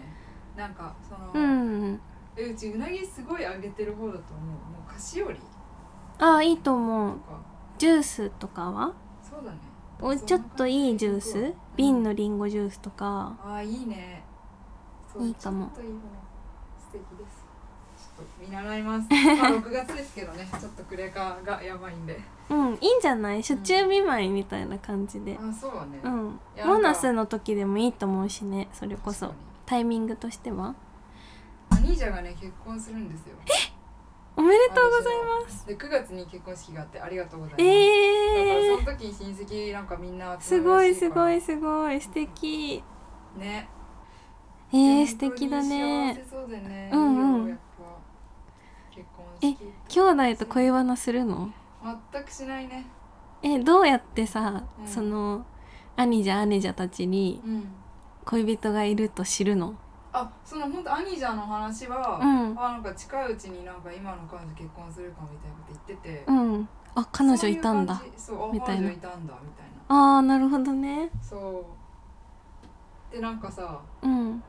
[0.57, 2.01] なんかその、うん。
[2.35, 4.47] えうちうなぎすごい上げてる方だと思う。
[4.47, 5.39] もう菓子折り？
[6.19, 7.19] ああいいとと思う。
[7.19, 7.25] か。
[7.77, 8.93] ジュースとかは？
[9.21, 9.57] そうだね
[10.01, 11.53] おちょっといいジュース？
[11.75, 13.35] 瓶のリンゴジュースとか。
[13.43, 14.23] ああいいね。
[15.19, 15.69] いいかも。
[15.75, 17.45] 素敵です。
[18.17, 19.07] ちょっと見習います。
[19.41, 20.47] まあ6月ですけどね。
[20.59, 22.19] ちょっとクレカがやばいんで。
[22.49, 23.41] うんいいんじゃない？
[23.41, 25.37] 初中見舞いみたいな感じで。
[25.41, 26.39] あそうはね、うん。
[26.57, 29.31] ボーナスの時でもいいと思うしねそれこそ。
[29.65, 30.75] タイミングとしては。
[31.81, 33.35] に兄者がね結婚するんですよ
[34.37, 35.65] おめでとうございます。
[35.65, 38.47] で9月に結婚式があってありがとうございます、えー。
[38.47, 42.83] だからその時に親戚なんかみんな集すごいすごいかすごい素敵。
[43.37, 43.69] らね。
[44.73, 46.25] えー、素敵だね。
[46.29, 46.89] そうでね。
[46.91, 47.59] うんうん。
[48.91, 50.01] 結婚式兄
[50.33, 51.49] 弟と恋バナするの？
[52.11, 52.85] 全くしないね。
[53.41, 54.87] えどうやってさ、うん。
[54.87, 55.45] その
[55.95, 57.67] 兄者姉者たちにうん。
[58.25, 59.75] 恋人がいると知るの？
[60.17, 62.59] あその本当兄者の話は、うん。
[62.59, 66.69] あなんか近いうちになんか今の彼女結婚するかみたいなこと言ってて、うん。
[66.95, 67.95] あ彼女いたんだ。
[67.95, 68.81] そういう感じそうあみたいな。
[68.83, 70.15] 彼女いたんだみたいな。
[70.17, 71.09] あーなるほどね。
[71.21, 71.65] そ
[73.11, 73.13] う。
[73.13, 74.41] でなんかさうん。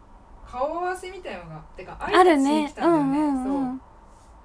[0.46, 2.68] 顔合わせみたいのがてかあるね。
[2.68, 3.80] 来たんだよね、うんうんそう、うん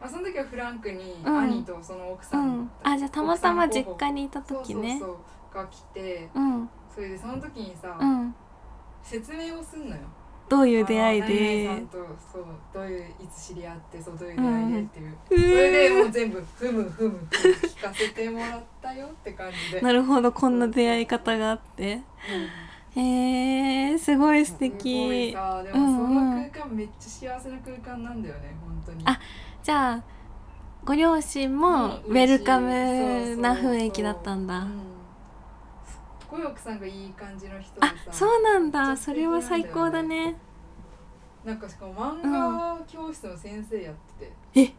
[0.01, 1.39] まあ、その時はフランクにうん。
[1.39, 2.61] 兄とその奥さ、うん。
[2.63, 6.69] んあじゃあたまたま実家にいたそう時ねそうそうが来てうん。
[6.93, 8.33] それでその時にさ、うん。
[9.03, 10.01] 説明をすんのよ
[10.51, 11.73] どういう出会いで？
[11.75, 11.97] んと
[12.31, 22.01] そうどういういつ知り合ってそうどういう出会いでっていう、うそれでもーう全部ふむふむふむ聞かせてもらったよって感じで、なるほどこんな出会い方があって
[22.95, 25.37] うえー、すごい素すごでも
[25.73, 29.17] その空間めっちゃ幸せな空間なんだよね本当にあ
[29.63, 30.03] じゃあ
[30.83, 35.00] ご両親もうんウェルカムな雰囲気だったんだうん
[36.31, 38.87] ごい奥さんがいい感じの人であさそうなんだ。
[38.87, 40.35] ちゃ素それは最高だね。
[41.43, 44.73] なんかしかも漫画教室の先生やってて、え？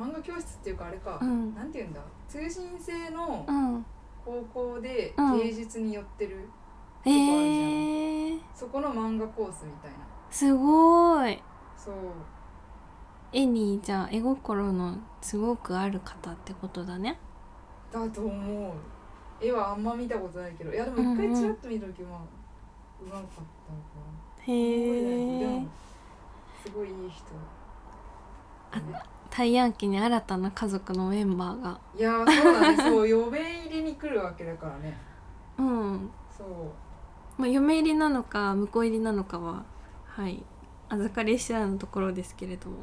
[0.00, 1.54] 漫画教室っていうかあれか、うん。
[1.54, 2.00] なんて言うんだ？
[2.28, 3.86] 通信制のうん。
[4.24, 5.38] 高校でうん。
[5.38, 6.48] 芸術に寄ってる、
[7.04, 7.10] え。
[7.10, 9.98] ー、そこの漫画コースみたいな。
[10.30, 11.42] すごい。
[11.76, 11.94] そう。
[13.32, 17.18] 絵にじゃあ絵心のすごくある方ってことだね。
[17.92, 18.72] だと思う
[19.42, 22.20] 絵はあんま見たことないけどいやでも一回ちらっと見た時は
[23.00, 23.98] うまかったのか
[24.38, 25.68] な、へすごいえねでも
[26.64, 27.24] すごいいい人。
[28.70, 28.80] あ
[29.28, 31.80] タイヤン家に新たな家族のメンバーが。
[31.98, 34.96] いやーそうだねそう嫁入りに来るわけだからね。
[35.58, 36.10] うん。
[36.36, 36.46] そう。
[37.38, 39.64] まあ嫁入りなのか婿入りなのかは
[40.06, 40.42] はい。
[40.90, 42.76] 預かり次第のところですけれども。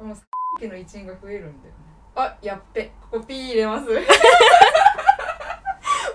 [0.00, 0.16] うん、この
[0.60, 1.80] 家の一員が増えるんだよね。
[2.16, 2.92] あやっべ。
[3.10, 3.86] ここピー入れます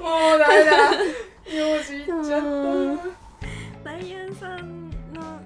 [0.06, 0.94] もうダメだ。
[1.50, 3.00] 用事いっちゃうんっ
[3.84, 5.42] ダイアンさんの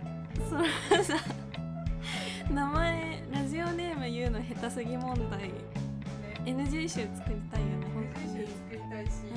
[0.50, 1.16] そのさ
[2.52, 5.40] 名前ラジオネーム言うの下手すぎ問題。
[5.40, 5.52] たね
[6.44, 8.28] NG 集作りたいよね本当に。
[8.36, 9.36] 編集作りたいし、う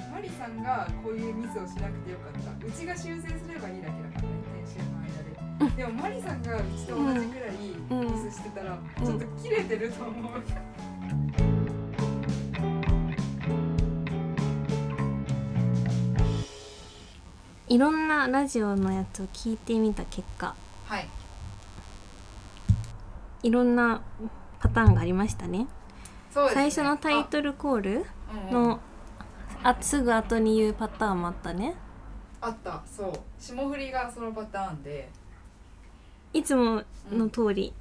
[0.00, 2.66] あのマリさんがこういうミスをしなくてよかった。
[2.66, 5.76] うちが修正すればいいだけだからね編集の間で。
[5.76, 10.42] でもマリさんがうちと同じくらいミスしてたら、ちょっと切れてると思う、
[17.72, 20.54] いろんなラジオのやつを聞いてみた結果。
[20.84, 21.08] はい。
[23.44, 24.02] いろんな
[24.60, 25.66] パターンがありましたね。
[26.30, 26.70] そうですね。
[26.70, 28.68] 最初のタイトルコールあ,、うんうん。
[28.68, 28.80] の
[29.62, 31.74] あすぐ後に言うパターンもあったね。
[32.42, 32.82] あった。
[32.84, 33.12] そう。
[33.40, 35.08] 霜降りがそのパターンで。
[36.34, 37.72] いつもの通り、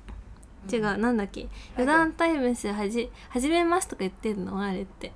[0.72, 1.50] 違うなんだっけ。
[1.76, 5.12] 余談タイムスはじ始めますとか言ってんのあれって。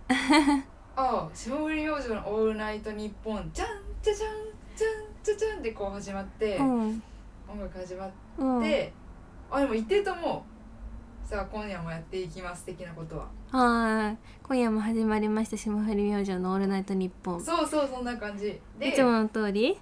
[0.98, 3.68] ああ霜降り明星の「オールナイトニッポン」じゃん
[4.02, 4.55] じゃじゃん
[5.26, 7.02] じゃんじゃじゃんでこう始まって、うん。
[7.48, 8.94] 音楽始まっうんて、
[9.50, 10.46] あでも言ってると思
[11.26, 11.28] う。
[11.28, 13.28] さあ今夜もやっていきます的なことは。
[13.50, 14.18] はい。
[14.44, 18.60] 今夜も始まりました霜降り明星の「オールナイトニッポン」そうそうそんな感じ。
[18.78, 19.80] でいつもの通り？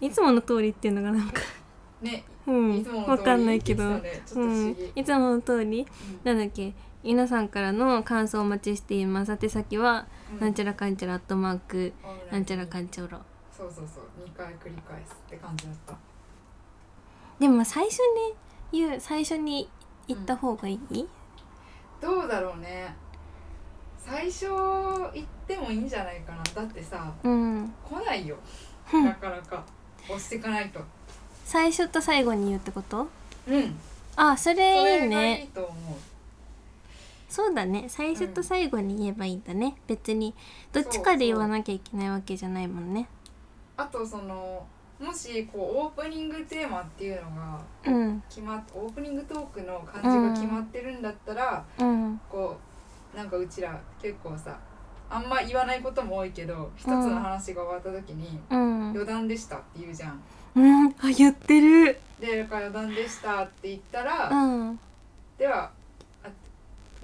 [0.00, 1.42] いつもの通りっていうのがなんか
[2.00, 2.76] ねうん。
[2.76, 5.82] いつもの通りわかんないけど、うん、いつもの通り？
[5.82, 5.86] うん。
[6.24, 6.72] なんだっけ？
[7.02, 9.38] 皆さんからの感想をお待ちしています。
[9.38, 10.40] 宛先は、うん。
[10.40, 11.92] なんちゃらかんちゃらアットマーク
[12.32, 13.20] なんちゃらかんちゃら
[13.56, 14.04] そうそうそう。
[14.28, 15.96] 2回繰り返すって感じだった。
[17.38, 18.34] でも最初に
[18.72, 19.68] 言う最初に
[20.08, 21.08] 言った方がいい、
[22.00, 22.94] どうだろうね。
[23.98, 26.42] 最初行ってもいいんじゃないかな。
[26.54, 28.36] だってさうん、来ないよ。
[28.92, 29.04] うん。
[29.04, 29.64] なかなか。
[30.08, 30.80] 押していかないと。
[31.44, 33.08] 最初と最後に言うってこと？
[33.48, 33.76] うん。
[34.16, 35.74] あそそれいいれがいいねと思う。
[37.28, 37.86] そうだね。
[37.88, 40.34] 最初と最後に言えばいいんだね、別に
[40.72, 43.08] どっちかで言わなきゃいけないわけじゃないもんね
[43.76, 44.66] あとその
[44.98, 48.22] もしこうオープニングテーマっていうのがうん。
[48.28, 52.20] 決まっオープニングトークの感じが決まってるんだったら、うん。
[52.30, 52.56] こ
[53.14, 54.58] うなんかうちら結構さ
[55.10, 58.90] あんま言わないことも多いけど一つの話が終わった時にうん。
[58.90, 60.22] 余談でしたって言うじゃん。
[60.54, 60.88] うん。
[60.88, 61.98] あ言ってる。
[62.18, 64.80] でだから余談でしたって言ったら、うん。
[65.36, 65.70] ではあ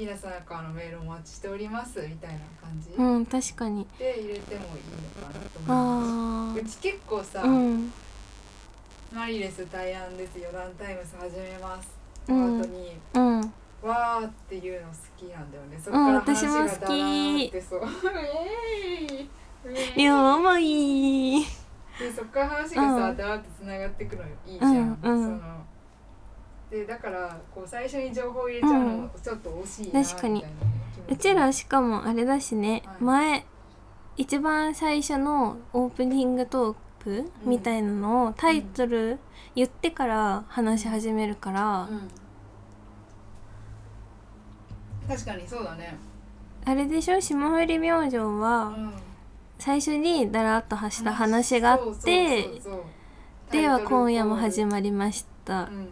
[0.03, 3.87] 皆さんからのメールお待ちしておりますみたいな感じうん確かに。
[3.97, 4.83] で入れてもいい
[5.15, 7.93] のかなと思あううち結構さ、あうん。
[9.15, 11.89] マリレス対案です余談タイムス始めます。
[12.27, 12.59] うん。
[12.59, 13.41] の後に、うん。
[13.89, 15.81] わーっていうの好きなんだよね。
[15.81, 16.81] そっうんから話が私も好き。
[16.81, 17.83] だらーってそう。
[17.85, 21.45] えーいえい。
[22.01, 23.17] でそっから話がさ、うん。
[23.17, 25.39] だらってつながってくのよいいじゃん、うんうん。
[25.39, 25.63] その
[26.73, 30.45] でだからこう最初に情報入れちゃうのもちょっと惜しいなみたいな確かに。
[31.11, 31.17] う。
[31.17, 32.97] ちらしかもあれだしね、はい。
[33.05, 33.45] 前
[34.17, 39.19] 一番最初のオープニングトークうんみたいなのをタイトル
[39.55, 42.09] 言ってから話し始めるから、うん。
[45.07, 45.95] 確かにそうだね。
[46.65, 47.21] あれでしょ？
[47.21, 48.95] 霜降り明星うはん。
[49.59, 52.49] 最初にだらっと発した話があって
[53.51, 55.65] では今夜もま始まりました。
[55.65, 55.87] うんうんうん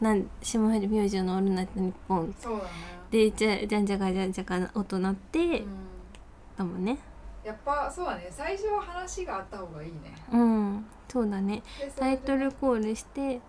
[0.00, 2.34] なん霜降り明星のオールナイトニッポン。
[2.38, 2.70] そうだね。
[3.10, 5.66] でじゃじゃんじゃがじゃんじゃが音鳴ってうん
[6.56, 6.98] だもんね。
[7.44, 8.28] やっぱそうだね。
[8.30, 10.14] 最初は話があった方がいいね。
[10.32, 11.62] うんそうだね。
[11.78, 13.40] でそタイトルコールして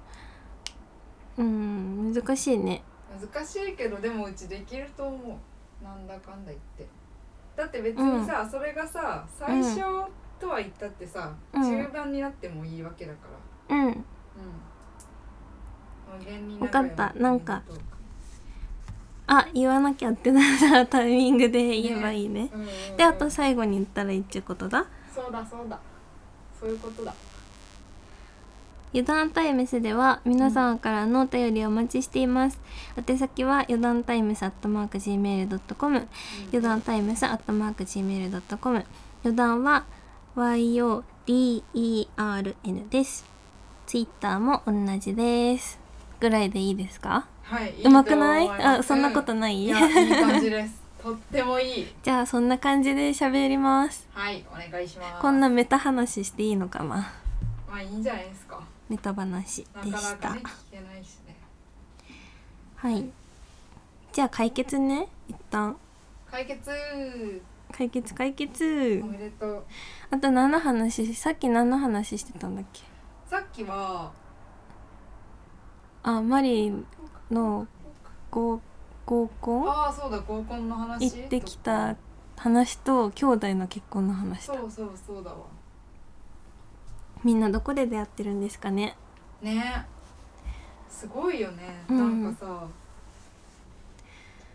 [1.37, 2.83] うん難しいね。
[3.33, 5.83] 難しいけどでもうちできると思う。
[5.83, 6.87] なんだかんだ言って。
[7.55, 9.79] だって別にさ、それがさ最初
[10.39, 11.61] とは言ったってさ、うん。
[11.61, 13.27] 中盤になってもいいわけだか
[13.69, 13.77] ら。
[13.77, 13.85] うん。
[13.87, 14.03] うん
[16.19, 17.13] 無限にわかった。
[17.15, 17.77] なんかうん
[19.27, 22.49] あ言わなきゃってなったらタイミングで言えばいいね。
[22.53, 24.85] うんうんであと最後に言ったらいいってことだ。
[25.15, 25.79] そうだそうだ。
[26.59, 27.13] そういうことだ。
[28.93, 32.59] 余談タイムスでは皆さんからのお便りをお待ちしています、
[32.97, 36.07] 宛先は余談タイムスアットマーク Gmail.com
[36.49, 38.85] 余談タイムスアットマーク Gmail.com
[39.23, 39.85] 余談は
[40.35, 41.03] YODERN
[42.89, 43.25] です。
[43.85, 45.80] ツイッターも同じです
[46.21, 47.27] ぐらいでいいですか？
[47.43, 48.47] はいうまくない？
[48.47, 49.61] あそんなことない、うん。
[49.61, 50.79] いやいい感じです。
[51.01, 51.87] とってもいい。
[52.03, 54.07] じゃあそんな感じで喋ります。
[54.13, 55.21] はいお願いします。
[55.21, 57.11] こんなメタ話していいのかな？
[57.67, 58.61] まあいいんじゃないですか。
[58.87, 60.29] メタ話なでした。
[60.29, 61.03] かなかね聞けない
[62.75, 63.09] はい。
[64.13, 65.75] じゃあ解決ね一旦。
[66.29, 67.41] 解決。
[67.71, 68.63] 解決解お決
[69.09, 69.63] めでとう。
[70.11, 72.81] あと何の話さっき何の話してたんだっけ？
[73.29, 74.11] さっきは
[76.03, 76.83] あマリー
[77.31, 77.67] の
[78.31, 78.59] 合
[79.05, 79.69] 合コン？
[79.69, 81.11] ああそうだ合コンの話？
[81.11, 81.95] 行ってきた
[82.37, 84.53] 話と兄弟の結婚の話だ。
[84.55, 85.37] そうそうそうだわ。
[87.23, 88.95] みんなどこで出会ってるんですかね？
[89.41, 89.85] ね。
[90.89, 92.23] すごいよね、うん。
[92.23, 92.67] なんかさど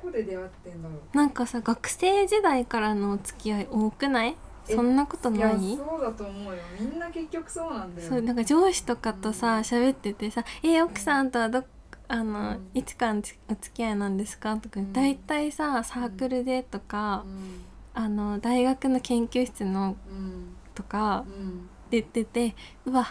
[0.03, 1.17] こで出会ってんだろう。
[1.17, 4.31] なんかさ学生時代からのお付き合い多くない？
[4.31, 4.35] え
[4.75, 5.39] そんなことい？
[5.39, 6.59] やないそうだと思うよ。
[6.79, 8.09] みんな結局そうなんだよ。
[8.09, 11.65] そうなんか上司とかとさ喋っててさ「え奥さんとはど
[12.09, 12.61] あの、うん。
[12.75, 14.93] いつからのお付き合いなんですか?」とかうん。
[14.93, 17.65] 大体さサークルでとかう、ん。
[17.95, 20.57] あの大学の研究室のうん。
[20.75, 21.69] とかうん。
[21.91, 23.07] 出ててうわ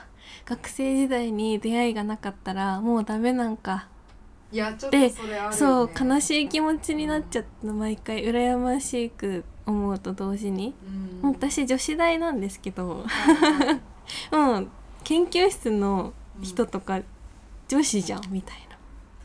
[0.45, 3.87] 学生時代に出会いがなかったらもうダメなんか。
[4.51, 10.73] いやちょっでとそれあるよ、ね、そう悲しい気持ちになっちゃったの毎回羨ましく思うと同時に、
[11.23, 11.31] うん。
[11.31, 13.05] 私女子大なんですけど。
[14.31, 14.67] う
[15.03, 17.01] 研究室の人とか
[17.67, 18.65] 女子じゃんみたい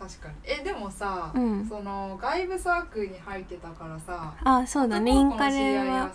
[0.00, 0.35] 確かに。
[0.44, 1.66] えでもさ、うん。
[1.68, 5.12] その外部サークルに入ってたからさなあそうだね。
[5.12, 6.11] インカレは。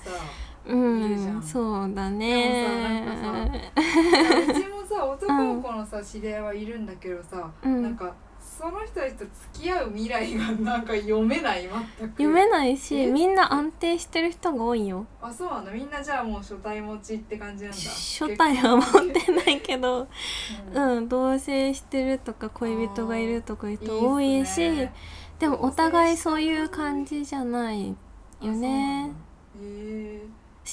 [0.66, 1.38] ういるじゃん。
[1.38, 3.52] んそうだでねもさなんか
[4.52, 7.84] うちもさ男の子のさ知り合いはいるんだけどさ、うん。
[7.84, 8.12] なんか
[8.58, 11.64] その人たちと付き合う未来がなんか読めない
[12.00, 12.12] 全く。
[12.14, 13.08] 読めないしえ？
[13.08, 15.06] みんな安定してる人が多いよ。
[15.22, 17.78] あそうなんだみんなじゃあもう初対持ちって感じなんだ。
[17.78, 20.08] 初対は持ってないけど
[20.48, 24.94] 結婚うん同棲してるとか恋人がいるとかいう人多いしね。
[25.38, 27.90] でもお互いそういう感じじゃない
[28.42, 29.12] よね。
[29.62, 30.22] へえ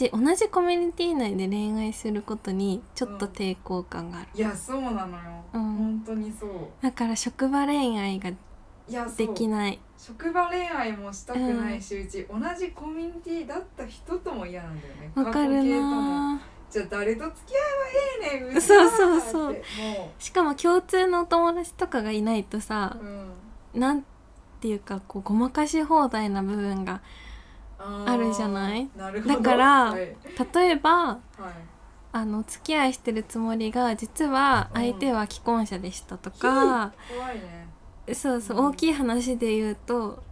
[0.02, 5.76] し同じコミュニティ内で恋愛することにちょっと抵抗感がある、いやそうなのよ、うん。
[5.76, 6.50] 本当にそう。
[6.80, 8.30] だから職場恋愛が
[9.16, 9.78] できない。
[9.96, 15.12] 職場恋愛もしたくないし、うち同じコミュニティだった人とも嫌なんだよね。
[15.14, 17.58] わかるなじゃあ誰と付き合
[18.24, 19.62] えばええねんそうそうそう
[20.18, 24.02] しかも共通のお友達とかがいないとさう、うん、なん
[24.60, 24.78] ていう。
[24.78, 27.02] かこうごまかし放題な部分が
[27.82, 28.88] ああるじゃない？
[28.96, 30.14] だからはい。
[30.54, 31.18] 例えばはい。
[32.14, 37.68] あの付き合いしてるつもりが実は相手は既婚者でしたとか、怖いね。
[38.14, 38.66] そうそううん。
[38.66, 40.22] 大きい話で言うと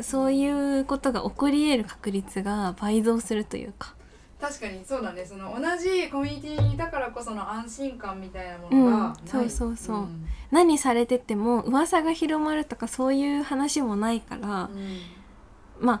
[0.00, 3.94] そういうことが起こり得る確率が倍増するというか。
[4.40, 5.24] 確かにそうだね。
[5.24, 9.96] その同じコミュニティにいたからこその安心感みたいなものがない、うんそうそうそう。
[9.98, 10.26] ん。
[10.50, 14.68] 何されてても噂が広まるとかそういう話もないから、
[15.78, 16.00] まあ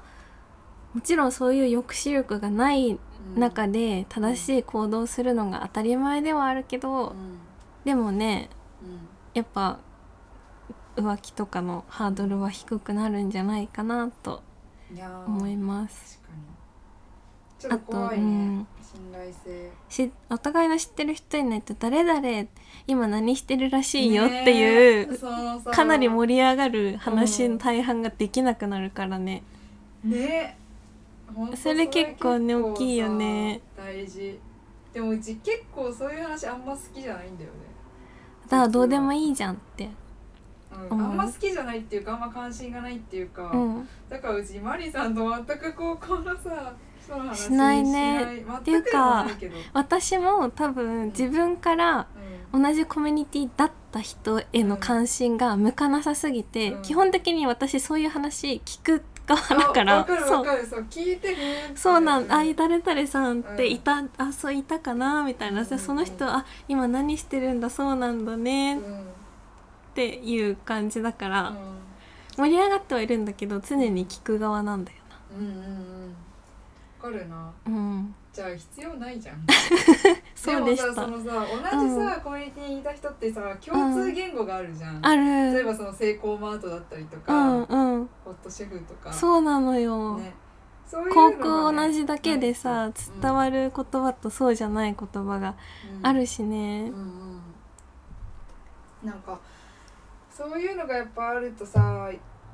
[0.94, 3.40] もちろんそういう抑止力がないうん。
[3.40, 7.38] 中で正しい行動をするのが当たり前ではあるけど、うん。
[7.84, 8.48] でもね
[8.82, 9.08] うん。
[9.34, 9.78] やっぱ
[10.96, 14.42] 浮気とかのハードルは低くなるんじゃないかなと
[15.26, 16.20] 思います。
[17.60, 17.80] 確かに。
[17.86, 18.66] ちょっとうん。
[18.82, 19.70] 信頼性。
[19.88, 22.48] しお互いの知ってる人いないと誰々
[22.88, 25.18] 今何してるらしいよっていう、ね
[25.72, 29.44] かなり盛り上がる話の大半ができなくなるからね。
[30.02, 30.58] ね
[31.56, 33.60] それ結構ね大きいよね。
[33.76, 34.38] さ大事。
[34.92, 37.56] でもうち結構そういう話あんま好きじゃないんだよね。
[38.44, 39.88] だからどうでもいいじゃんって。
[40.90, 43.88] うん、あんま好きじゃないっていうかあんま関心がないっていうか、うん。
[44.08, 46.74] だからうちマリさんと全く高校のさ
[47.34, 48.42] しないね。
[48.58, 49.26] っていうか
[49.72, 52.19] 私も多分自分からうん
[52.52, 56.82] 同じコミュニティだった人への関心が向かなさすぎて、うん。
[56.82, 60.44] 基本的に私そういう話聞く側だからそう。
[60.90, 61.36] 聞いて
[61.74, 62.56] そうなんあうん。
[62.56, 65.66] 誰々さんっていた、あそういたかなみたいな、うん。
[65.66, 68.76] うんうんその人あ今何してるんだそうなんだね。
[68.76, 69.04] っうん。
[69.94, 71.56] ていう感じだから、うん。
[72.36, 74.98] 盛り上がってはいるんだけど常に聞く側なんだよ
[75.38, 75.99] うんうんうん。
[75.99, 75.99] わ
[77.00, 77.36] かるな。
[77.36, 78.14] なうん。
[78.32, 79.44] じゃあ必要ないじゃん。
[80.34, 80.88] そうでした。
[80.88, 88.10] もさそのさ同じさ、コミュニティにいた人ってさ共通言語があるじゃん、あ例えるばそのセイコーマートだったりとうか、んうん。
[88.24, 89.12] ホットシェフとか。
[89.12, 90.34] そうなのよ、ね。
[90.86, 93.20] そういう高のが校ね同じだけでさ、うん。
[93.20, 95.54] 伝わる言葉とそうじゃない言葉が
[95.98, 96.06] うん。
[96.06, 96.90] あるしね。
[96.90, 97.40] うん、
[99.02, 99.08] うん。
[99.08, 99.38] なんか
[100.30, 102.10] そういうのがやっぱあるとさ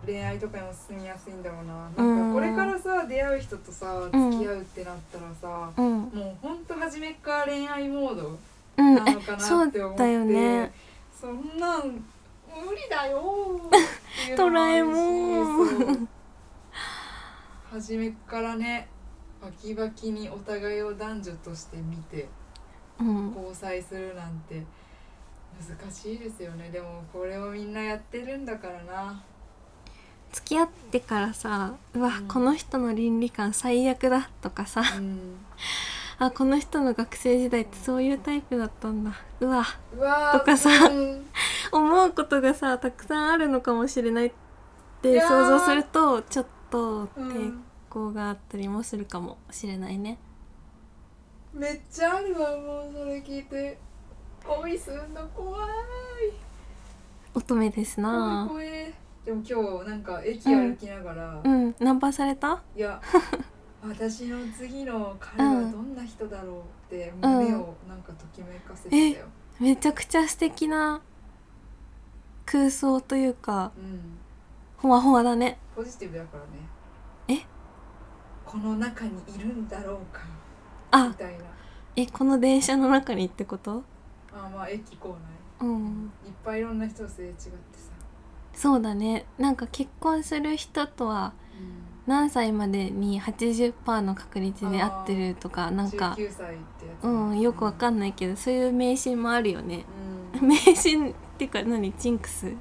[0.06, 1.90] 恋愛とかにも進みやすいんだろうな。
[1.96, 4.32] なんかこれからさ出会う人とさうん。
[4.32, 6.00] 付き合うってなったらさ、うん。
[6.02, 8.38] もうほんと初めっから恋愛モード
[8.78, 8.94] うん。
[8.94, 10.72] なのかなって思って、だよね。
[11.20, 13.60] そんなん無理だよ
[14.36, 16.08] ドラえもん。
[17.70, 18.88] 初めっからね
[19.42, 22.28] バキバキにお互いを男女として見て
[23.00, 23.34] うん。
[23.34, 24.62] 交際するなんて
[25.58, 26.70] 難しいですよね。
[26.70, 29.22] でもこれをみんなやってるんだからな
[30.36, 35.36] 付き合ってからさうわ、うんこの人の倫理観最悪だとかさうん。
[36.18, 39.64] あこの人の学生時代ってそういうタイプだったんだうわ
[39.94, 41.26] うわーとかさうん。
[41.72, 44.32] 思うことがさたくさんあるのかもしれないっい
[45.02, 50.18] て想像するとちょっとう抵ん抗があったりもするかもしれないね、
[51.54, 53.78] めっちゃあるわもうそれ聞いて。
[54.46, 55.68] 恋すんの怖い。
[57.34, 58.94] 乙女です怖いな怖い
[59.26, 61.74] でも今日なんか駅歩きながら、うん。
[61.80, 62.62] ナンパされた？
[62.76, 63.00] いや
[63.82, 66.60] 私の次の彼はどんな人だろう
[66.94, 69.26] って胸をなんかときめかせてたよ、
[69.60, 71.00] めちゃくちゃ素敵な
[72.44, 74.16] 空想というかうん、
[74.76, 75.58] ほわほわだね。
[75.74, 76.38] ポジティブだか
[77.28, 77.40] らね。
[77.42, 77.46] え？
[78.44, 80.30] この中にいるんだろうかみ
[80.92, 81.44] あたいな。
[81.96, 83.82] えこの電車の中にってこと？
[84.32, 85.16] あまあ駅構
[85.60, 86.10] うん。
[86.24, 87.50] 内いっぱいいろんな人とすれ違ってさ、
[88.56, 89.26] そうだね。
[89.38, 91.34] なんか結婚する人とは
[92.06, 97.04] 何歳までに80%の確率で会ってるとかなんか19歳ってやつ。
[97.04, 99.84] うんよくわかんんないけどそういう迷信もあるよね。
[100.40, 101.92] うん、迷信っていうか何？
[101.98, 102.52] ジンクス？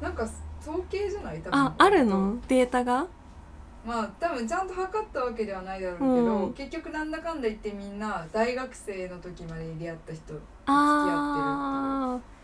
[0.00, 0.28] なんか
[0.60, 1.40] 統計じゃない？
[1.40, 1.58] 多分。
[1.60, 2.36] ああるの？
[2.48, 3.06] データが？
[3.86, 6.52] まあ多分ちゃんと測ったわけではないだろうけど、うん。
[6.54, 10.34] 結局なんだかんだ言ってみんな大学生の時までに出会った人
[10.66, 12.37] あ付き合っててー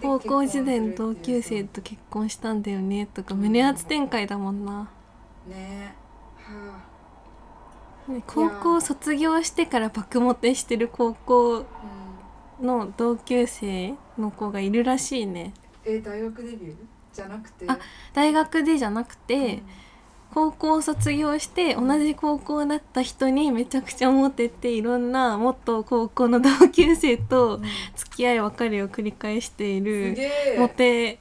[0.00, 4.90] 高校時代の同級生と結婚したんだよねとか胸熱展開だもんな。
[5.46, 5.94] ね。
[6.38, 11.64] はね高校卒業してから爆モテしてる高校あ、
[12.60, 15.52] うん、の同級生の子がいるらしいね。
[15.84, 16.74] え大学デビュー？
[17.12, 17.64] じゃなくて。
[17.68, 17.78] あ
[18.14, 19.62] 大学でじゃなくて、
[20.34, 27.62] 高校卒業して同じ高校だった人にめちゃくちゃモテていろんな元高校の同級生うとん。
[27.96, 30.16] 付き合い別れを繰り返していする
[30.58, 31.18] モテ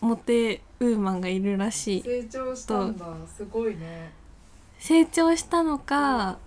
[0.00, 2.02] モテウーマンがいるらしい。
[2.02, 3.06] 成長したんだ。
[3.36, 4.12] すごいね。
[4.78, 6.38] 成長したのか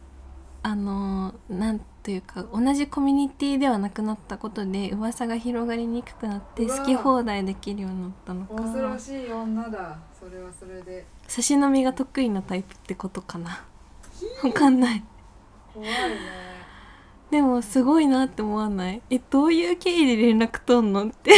[0.64, 10.52] あのなんというか同じコミュニティではなくなったことで噂が広がりにくくなって好き放題できるようになったの恐ろかしい女だそれは。
[10.52, 13.64] それで差し飲みが得意なタイプってことかな。
[14.44, 15.04] わかんない。
[15.74, 15.96] 怖いね。
[17.30, 19.02] でもすごいなって思わない？
[19.10, 21.32] えどういう経緯で連絡取んのって。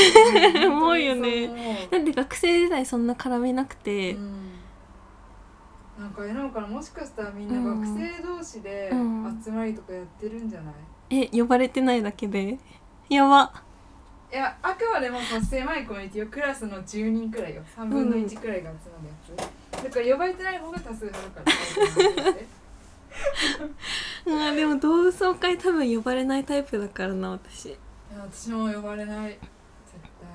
[0.65, 0.99] 思う。
[0.99, 1.87] よね。
[1.91, 4.49] だって学生時代そんな絡めなくて、うん。
[5.99, 8.52] なんかあれなのかなもしかしたらみんな学生同士
[9.71, 10.73] でうん集まりとかやってるんじゃない、
[11.09, 12.57] え呼ばれてないだけで？
[13.09, 13.63] やば。
[14.31, 17.61] いやあくまでもその狭いコミュニティをクラスの10人くらいよ。
[17.77, 21.51] 3分の1くらいが集まるやつ、だから呼ばれてない方が多数派だか
[24.25, 27.65] らうん でも同窓会多分呼ばれないタイプだからな私。
[27.67, 27.77] いや
[28.31, 29.29] 私も呼ばれない。
[29.29, 29.39] 絶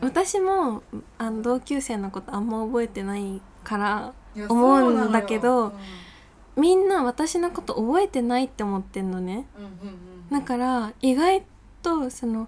[0.00, 0.08] 対。
[0.08, 0.82] 私も
[1.18, 4.12] あの同級生のことあんま覚えてないから
[4.48, 5.72] 思うんだけどうん
[6.58, 9.46] みんな私のこと覚えてないって思ってんのね。
[9.56, 9.98] うんうんうん
[10.30, 11.42] だから意外
[11.82, 12.46] とそのうん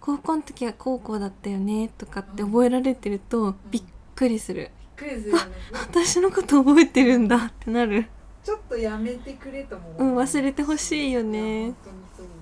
[0.00, 3.82] 高校の時は高校だったよねとかって覚えられてるとびっ
[4.16, 5.44] くりする、びっくりするよね。
[5.72, 8.06] 私のこと覚えてるんだってなる。
[8.42, 11.74] ちょっとやめてくれと思う、うん忘れてほしいよいね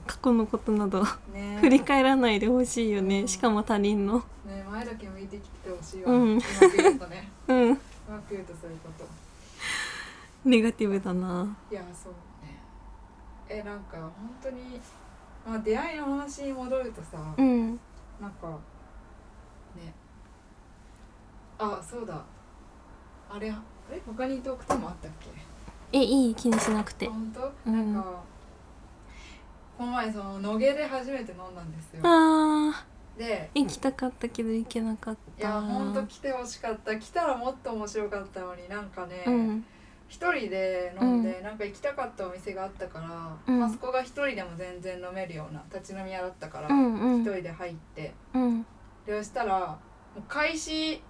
[0.06, 1.04] 過去のことなど。
[1.34, 1.58] ね。
[1.60, 3.08] 振り返らないでほしいようん。
[3.08, 4.20] ねしかも他人の。
[4.46, 7.30] ね前だけ向いてきてほしいわ、ううんまく言うとね。
[7.46, 7.70] うん。
[7.72, 9.04] うまく言うとそういうこと
[10.44, 11.56] ネガティブだな。
[11.70, 12.12] いやそう
[12.44, 12.58] ね。
[13.48, 14.10] えなんか本
[14.42, 14.80] 当に
[15.46, 17.78] まあ出会いの話に戻るとさ、うん。
[18.20, 18.48] なんか
[19.76, 19.92] ね。
[21.58, 22.22] あそうだ。
[23.32, 25.28] あれあれ他にトークテーマあったっけ？
[25.92, 26.34] えいい？
[26.34, 27.06] 気にしなくて。
[27.06, 27.94] 本当、うん。
[27.94, 28.10] なんか
[29.76, 32.00] この前その野毛で初めて飲んだんですよ。
[32.04, 32.84] あ
[33.18, 35.48] でー行きたかったけど行けなかった。
[35.48, 36.96] いやほんと来てほしかった。
[36.96, 39.64] 来たらもっと面白かったのになんかね、うん
[40.10, 43.60] 一人で飲んで、なんか行きたかったお店があったから、うん。
[43.60, 47.20] まあそこが一人でも全然飲めるような立ち飲み屋だったから、うんうん。
[47.20, 48.12] 一人で入って。
[48.34, 48.66] うん。
[49.06, 49.78] でそしたらも
[50.18, 51.00] う開始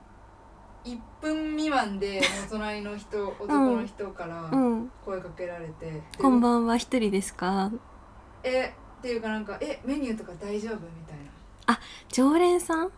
[0.84, 4.90] 1分未満でもう隣の人男の人からうん。
[5.04, 7.72] 声かけられて「でこんばんは一人ですか？
[8.44, 11.16] えっていうかなんか「えメニューとか大丈夫?」みたい
[11.66, 11.78] な。
[12.08, 12.90] 常連さん？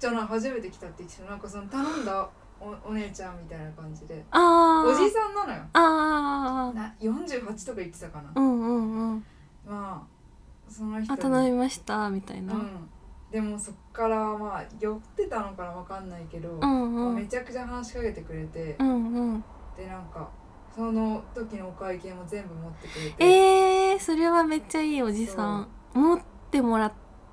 [0.00, 1.30] じゃあ初めて来たって言ってた。
[1.30, 2.28] なんかその頼んだ
[2.60, 4.24] おお姉ちゃんみたいな感じで。
[4.30, 4.90] あー。
[4.90, 5.62] おじさんなのよ。
[5.72, 6.76] あー。
[6.76, 9.24] な48とか言ってたかな、うんうんうん。
[9.66, 12.54] まあその人あに頼みましたみたいな。
[12.54, 12.88] うん。
[13.30, 17.14] でもそっからまあ酔ってたのかなわかんないけど、うんうん。
[17.14, 19.44] めちゃくちゃ話しかけてくれて、うんうん。
[19.76, 20.28] でなんか
[20.74, 23.24] その時のお会計も全部持ってくれて。
[23.24, 25.68] えー、それはめっちゃいいおじさん。
[25.94, 26.92] 持ってもらっ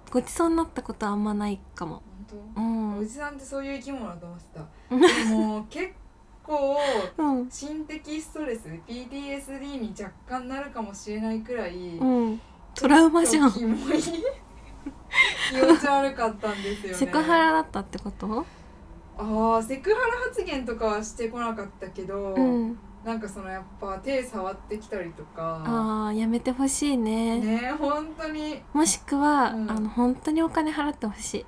[0.09, 2.01] ごちそうになったことあんまないかも
[2.55, 2.59] う。
[2.59, 2.97] ん。
[2.99, 4.65] おじさんってそういう生き物だと思ってた。
[4.95, 5.93] でも結
[6.43, 6.77] 構
[7.17, 7.49] うん。
[7.49, 12.41] 心的ストレス PTSD に若干なるかもしれないくらい、うん。
[12.73, 13.51] トラウマじゃん。
[13.51, 13.75] 気持
[15.79, 16.97] ち悪かったんですよね。
[16.97, 18.45] セクハラだったってこと？
[19.17, 22.77] ああセクハラ発言とかはしてこなかったけど、うん。
[23.05, 25.63] なんかそのやっぱ手触ってきたりとか。
[25.65, 27.39] あーやめてほしいね。
[27.39, 28.61] ね本当に。
[28.73, 29.71] もしくは、うん。
[29.71, 31.45] あの本当にお金払ってほしい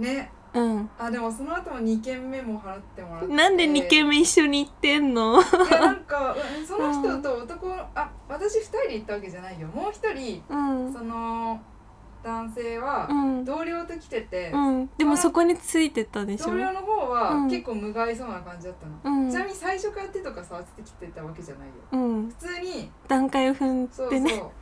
[0.00, 0.32] ね。
[0.52, 0.90] うん。
[0.98, 3.32] あでもその後も2件目も払ってもらって。
[3.32, 5.40] なんで2軒目一緒に行ってんの？
[5.40, 9.68] いやなんかうんその人と男、あ私2人で行ったわけじゃないよ。
[9.68, 10.92] もう一人うん。
[10.92, 11.60] その
[12.22, 13.44] 男性はうん。
[13.44, 14.90] 同僚と来てて、うん。
[14.98, 16.46] でもそこについてたでしょ？
[16.46, 17.48] 同僚の方はうん。
[17.48, 19.30] 結構無害そうな感じだったの、うん。
[19.30, 21.74] ちなみに最初から手とか触ってきてたわけじゃないよ。
[21.92, 22.28] うん。
[22.28, 24.30] 普通に段階を踏んそうでね。
[24.30, 24.52] そ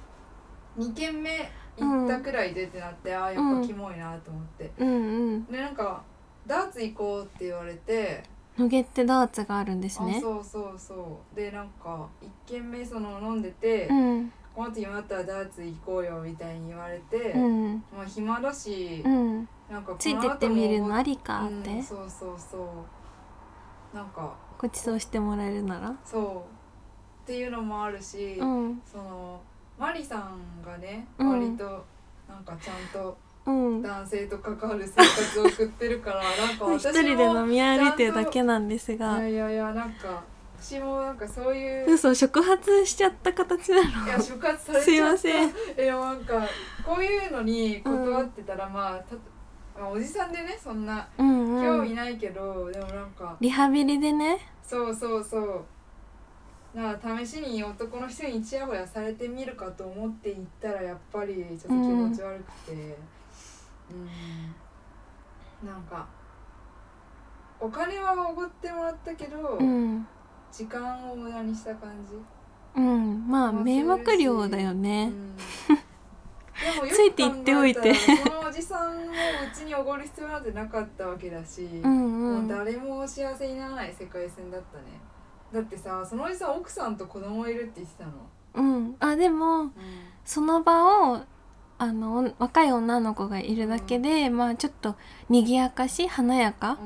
[0.78, 4.90] う2軒目行ったくらいでってなって、ああやっぱキモいなと思って、うんう
[5.36, 5.44] ん。
[5.46, 6.02] でなんか
[6.46, 8.22] ダーツ行こうって言われて、
[8.58, 10.16] 野毛ってダーツがあるんですね。
[10.18, 11.36] あそうそうそう。
[11.36, 14.32] でなんか1軒目その飲んでて、うん。
[14.54, 17.84] この後暇だったらダーツ行こうよみたいに言われて、うん。
[17.96, 19.48] まあ暇だし、うん。
[19.70, 22.58] なんかついてってみるのありかって、うん、そうそうそ
[23.92, 23.96] う。
[23.96, 25.94] なんかごちそうしてもらえるなら。
[26.04, 26.38] そう。
[27.24, 28.82] っていうのもあるし、うん。
[28.84, 29.40] その
[29.78, 31.30] マリさんがねうん。
[31.30, 31.84] 割と
[32.28, 33.16] なんかちゃんと
[33.46, 33.82] うん。
[33.82, 40.22] 男性と関わる生活を送ってるから なんか私も一人で飲み歩いてるだけなんですいがやいやいやなんか
[40.60, 44.06] 私もなんかそういう嘘触発しちゃった形なの。
[44.06, 45.12] いや触発されすいちゃった。
[45.12, 45.48] ません。
[45.48, 46.40] いやなんか
[46.84, 49.14] こういうのに断ってたら、まあた
[49.80, 51.62] まあおじさんでねそんなうんうん。
[51.62, 54.40] 興味ないけど、でもなんかリハビリでね。
[54.64, 55.64] そうそうそう
[56.74, 62.98] だから試しに男の人にちやほやされてみるかと思って行ったらやっぱりちょっと気持ち悪くて。
[63.90, 65.68] うん。
[65.68, 66.06] なんか
[67.60, 70.06] お金はおごってもらったけど、うん。
[70.52, 72.14] 時間を無駄にした感じ、
[72.76, 73.28] うん。
[73.28, 75.36] まあまあ迷惑料だようねん。
[75.36, 77.92] でもよついていっておいて。
[78.24, 84.84] このおじさんもうちにおごる必要なんてなかったわけだし、うんうもうん誰も幸せにならない世界線だったね
[85.52, 88.12] だってさそのおじさん奥さんと子供いるって言ってたの、
[88.54, 88.96] うん。
[89.00, 89.70] あでも
[90.24, 91.20] その場を
[91.78, 94.96] あのお若い女の子がいるだけで、まあちょっと
[95.28, 96.76] 賑やかし華やか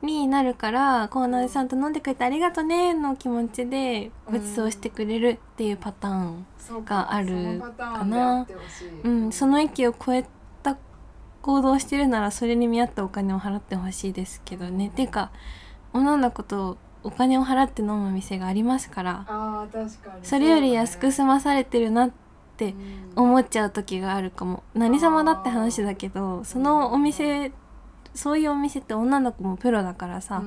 [0.00, 6.46] になるからこうなおじさんと飲んでくれてありがとねの気持ちでご馳走してくれるっていうパターン、
[6.84, 9.00] があるそのパターンであってほしい。
[9.02, 10.24] うん、その域を超え
[10.62, 10.78] た
[11.42, 14.86] 行動をしてるならそれに見合ったお金を払ってほしいですけどね。
[14.86, 15.32] っていうか
[15.92, 20.24] 女の子とお金を払って飲む店がありますからあー確かに。
[20.24, 22.10] それより安く済まされてるなっ
[22.56, 22.74] て
[23.16, 24.62] 思っちゃう時があるかも。
[24.74, 27.52] 何様だって話だけどそのお店
[28.14, 30.42] そういうお店って女の子もプロだからさ、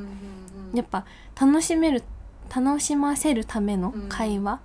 [0.73, 1.05] やっぱ
[1.39, 2.03] 楽しめる
[2.53, 4.59] 楽しませるための会話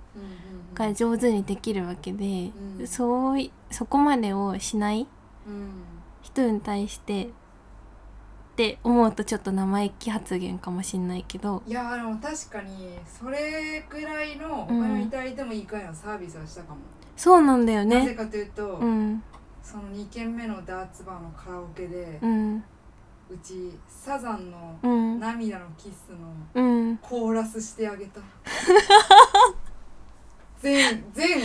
[0.73, 2.87] が上手にできるわけで、うん。
[2.87, 5.07] そういそこまでをしない
[5.47, 5.69] うん。
[6.21, 7.29] 人に対して
[8.57, 11.61] って思うとちょっと生意気発言かもしんないけど。
[11.67, 16.77] いやーでも確かにそれくらいのお金をいただいてもいいくらいのサービスはしたかも、
[17.15, 19.21] そうなんだよなぜねかというと、うん。
[19.61, 22.63] その2軒目のダーツバーのカラオケで、ううん
[23.43, 25.19] ちサザンのうん。
[25.19, 26.97] 涙のキスのうん。
[26.97, 28.21] コーラスしてあげた。
[30.59, 31.43] 全全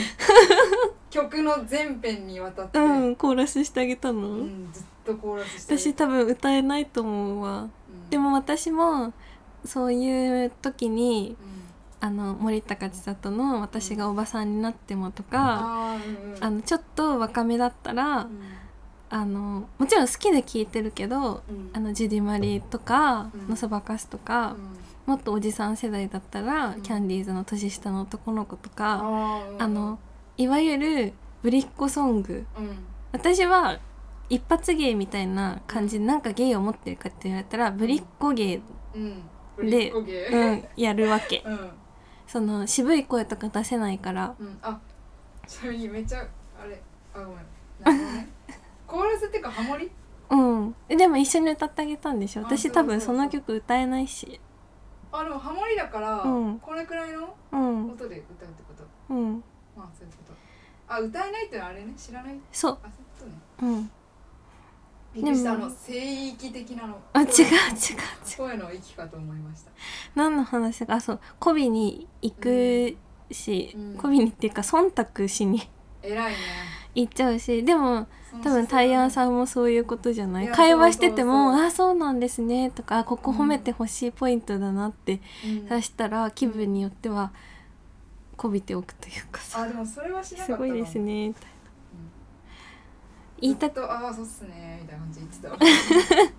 [1.10, 7.62] 曲の全編にわたって、うんコーラスしてあげたの、うんずっとコーラスして私多分歌えないと思うわ。
[7.62, 8.10] うん。
[8.10, 9.12] でも私も
[9.64, 11.62] そういう時にうん。
[12.04, 16.34] あの森高千里の「私がおばさんになっても」とか、うん。
[16.34, 18.28] うんあのちょっと若めだったら、うん。
[19.08, 21.70] あのもちろん好きで聴いてるけどうん。
[21.72, 23.50] あのジュディ・マリーとか、うん。
[23.50, 24.56] のそばかすとか、
[25.06, 26.82] もっとおじさん世代だったら、うん。
[26.82, 29.00] キャンディーズの年下の男の子とか、
[29.58, 29.98] あの
[30.36, 32.46] いわゆるぶりっ子ソング。
[32.58, 32.78] うん。
[33.12, 33.78] 私は
[34.28, 38.60] 一発芸みたいな感じでなんか芸を持ってるかって言われたらぶりっ子芸、
[38.94, 39.22] うん。
[39.70, 40.00] でう
[40.52, 41.42] ん、やるわけ。
[41.44, 41.70] うん。
[42.26, 44.34] その渋い声とか出せないから。
[44.38, 44.58] うん。
[44.62, 44.80] あ
[45.46, 46.26] ちなみにめっちゃ
[46.58, 46.80] あれ
[47.14, 47.98] あごめん。
[47.98, 48.28] ね。
[48.86, 49.90] コーラスっていうかハモリ？
[50.30, 50.74] うん。
[50.88, 52.42] えでも一緒に歌ってあげたんでしょ？
[52.42, 54.40] あ私多分その曲歌えないし。
[55.12, 56.58] あでもハモリだから、うん。
[56.58, 57.90] これくらいのうん。
[57.90, 59.14] 音で歌うってこと？
[59.14, 59.44] うん。
[59.76, 60.32] まあそういうこと。
[60.88, 61.92] あ歌えないってのはあれね。
[61.94, 62.40] 知らない？
[62.50, 62.78] そう。
[62.82, 63.72] あそういうことね。
[63.74, 63.90] うん
[65.14, 66.96] びっくりしたあの聖域的なの。
[67.12, 67.48] あ違う違う違う。
[68.36, 69.70] 声の域かと思いました。
[70.14, 72.96] 何の話かあそう媚びに行く
[73.30, 73.96] しうん。
[73.98, 75.68] 媚びにっていうか忖度しに
[76.02, 76.38] 偉いね。
[76.94, 78.06] 行っちゃうしでも
[78.42, 80.48] 多分タイヤンさんもそういうことじゃない？
[80.48, 85.66] 会話しててもあそうなんですね」とかあ「ここ褒めてほしいポイントだな」ってうん。
[85.66, 87.32] 出したら気分によっては
[88.36, 91.51] 媚びておくというかあさでもそれはし「なかったすごいですね」みたいなうん
[93.42, 96.32] 言いたくああそうっすねみたいな感じで言ってた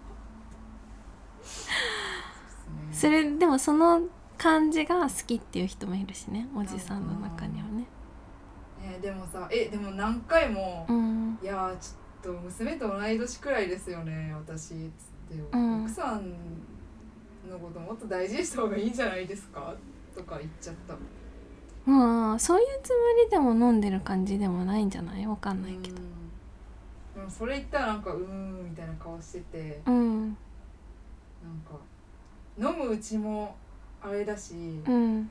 [2.91, 4.01] それでもその
[4.37, 7.85] 感じが好きっていう人もいるしねおじさんの中にはね。
[8.81, 11.37] ねでもさえでも何回も、うん。
[11.41, 14.75] いやーちょっと娘と同い年くらいですよね私つっ
[15.29, 15.81] て、うん。
[15.83, 16.31] 奥さん
[17.49, 19.75] のこともっと大事にした方がいいんじゃないですか？
[20.15, 20.95] とか言っちゃった。
[21.85, 22.95] まあそういうつも
[23.25, 25.27] りでも飲んでる感じでもないんじゃない？
[25.27, 25.97] わかんないけど。
[25.97, 26.03] うん。
[26.03, 26.22] で
[27.23, 29.81] もそれ言ったらなんかうーんみたいな顔してて。
[29.85, 30.37] うん。
[31.43, 31.77] なんか
[32.57, 33.55] 飲むうちも
[34.01, 34.53] あれだし、
[34.85, 35.29] うん。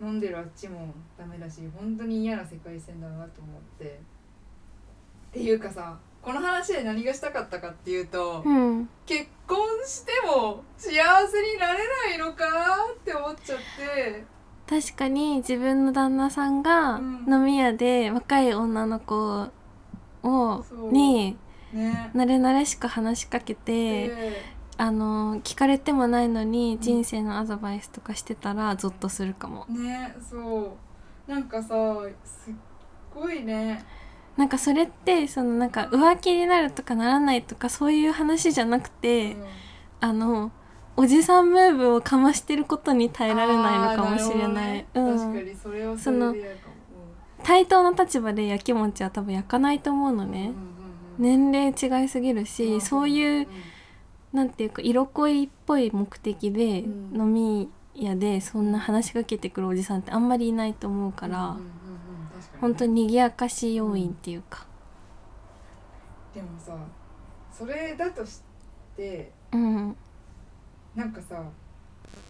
[0.00, 3.84] 飲んでるあっちもダメだし本当に嫌な世界線だなと思って。
[3.86, 3.88] っ
[5.32, 8.88] ていうかさこの話で何がしたかったかっていうと、うん。
[9.06, 11.78] 結婚しても幸せになれ
[12.08, 12.44] ないのか
[12.92, 14.24] って思っちゃって。
[14.68, 17.24] 確かに自分の旦那さんがうん。
[17.28, 19.48] 飲み屋で若い女の子
[20.26, 21.36] をに
[21.72, 22.10] ね。
[22.14, 24.42] 慣れ慣れしく話しかけて、で
[24.78, 29.66] あの聞かれてもないのに人生のアドバイスとかしてたらゾッとするかも。
[29.68, 30.76] ねそ
[31.28, 31.30] う。
[31.30, 31.68] なんかさ
[32.24, 32.54] すっ
[33.14, 33.84] ごいね。
[34.36, 39.44] なんかそれってそのなんか浮気になるとかならないとかそういう話じゃなくて、うん。
[39.98, 40.52] あの
[40.94, 45.14] おじさんムーブをかましてることに耐えられないのかもしれない、あーるほどね。
[45.14, 45.18] うん。
[45.18, 46.65] 確かにそれはそれで嫌かも
[47.46, 50.52] 対等な立場でやきもちは多分焼かないと思うのうんね、
[51.16, 53.46] 年齢違いすぎるし、うんそういう
[54.32, 57.20] なんていうか色恋っぽい目的でうん。
[57.20, 61.56] 飲み屋でそんな話しかけてくるおじさんってあんまりいないと思うから、
[62.60, 64.66] 本当に賑やかし要因っていうか。
[66.34, 66.76] でもさ
[67.52, 68.42] それだとし
[68.96, 69.96] てうん。
[70.96, 71.44] なんかさ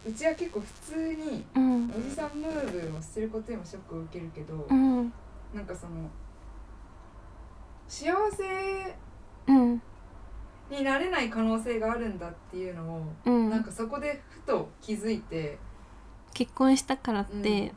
[0.05, 1.91] うちは結構普通にうん。
[1.97, 5.13] おじさんムーブをすることにもショックを受けるけど、うん。
[5.53, 6.09] なんかその
[7.87, 8.95] 幸せ
[9.47, 9.81] うん。
[10.69, 13.49] になれない可能性があるんだっていうのを、うん。
[13.49, 15.57] なんかそこでふと気づいて
[16.33, 17.73] 結婚したからって、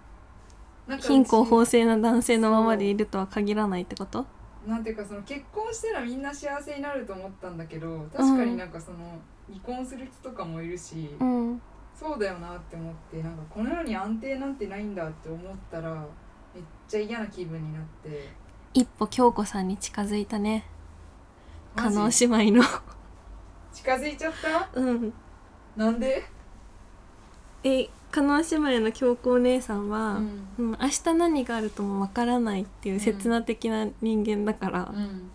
[0.86, 4.26] なんか貧困法制な男性のままでいるとは限らないってこと？
[4.66, 8.98] なんていうかその結婚したらみんな幸せになると思ったんだけど確かになんかその
[9.48, 11.62] 離婚する人とかもいるし、うん
[12.00, 15.40] そうだよなって思ってなんかこの世に安定なんてないんだって思っ
[15.70, 15.90] たら
[16.54, 18.30] めっちゃ嫌な気分になって。
[18.72, 20.64] 一歩京子さんに近づいたね。
[21.76, 22.64] 加納姉妹の。
[23.74, 24.80] 近づいちゃった？
[24.80, 25.12] うん。
[25.76, 26.24] なんで、
[27.62, 30.48] え加納姉妹の京子お姉さんは、うん。
[30.58, 35.30] うん、明日何があるともわからないっていう切な的な人間だから、うん、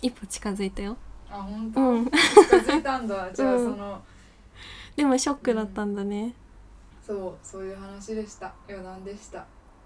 [0.00, 0.96] 一歩近づいたよ。
[1.28, 2.04] あ本当、うん。
[2.06, 2.16] 近
[2.58, 3.30] づいたんだ。
[3.32, 3.72] じゃあうん。
[3.72, 4.02] その、
[4.96, 6.34] でもショックだったんだね、
[7.06, 8.54] そうそういう話でした。
[8.68, 9.44] 余談でした。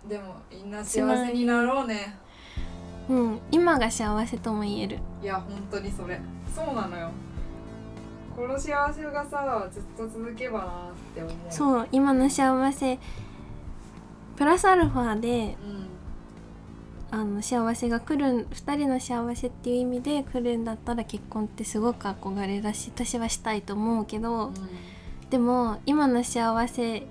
[0.08, 2.16] でもみんな幸せになろうね。
[3.08, 4.98] うん、今が幸せとも言える。
[5.22, 6.20] いや本当にそれ。
[6.54, 7.10] そうなのよ。
[8.36, 10.68] この幸せがさずっと続けばなっ
[11.14, 11.34] て思う。
[11.48, 12.98] う、そう今の幸せ
[14.36, 15.56] プラスアルファで
[17.10, 24.54] うん、あの幸せが来る2人の幸せっていう意味で来るんだったら結婚ってすごく憧れだし私はしたいと思うけど、うん
[25.30, 27.06] でも今の幸せ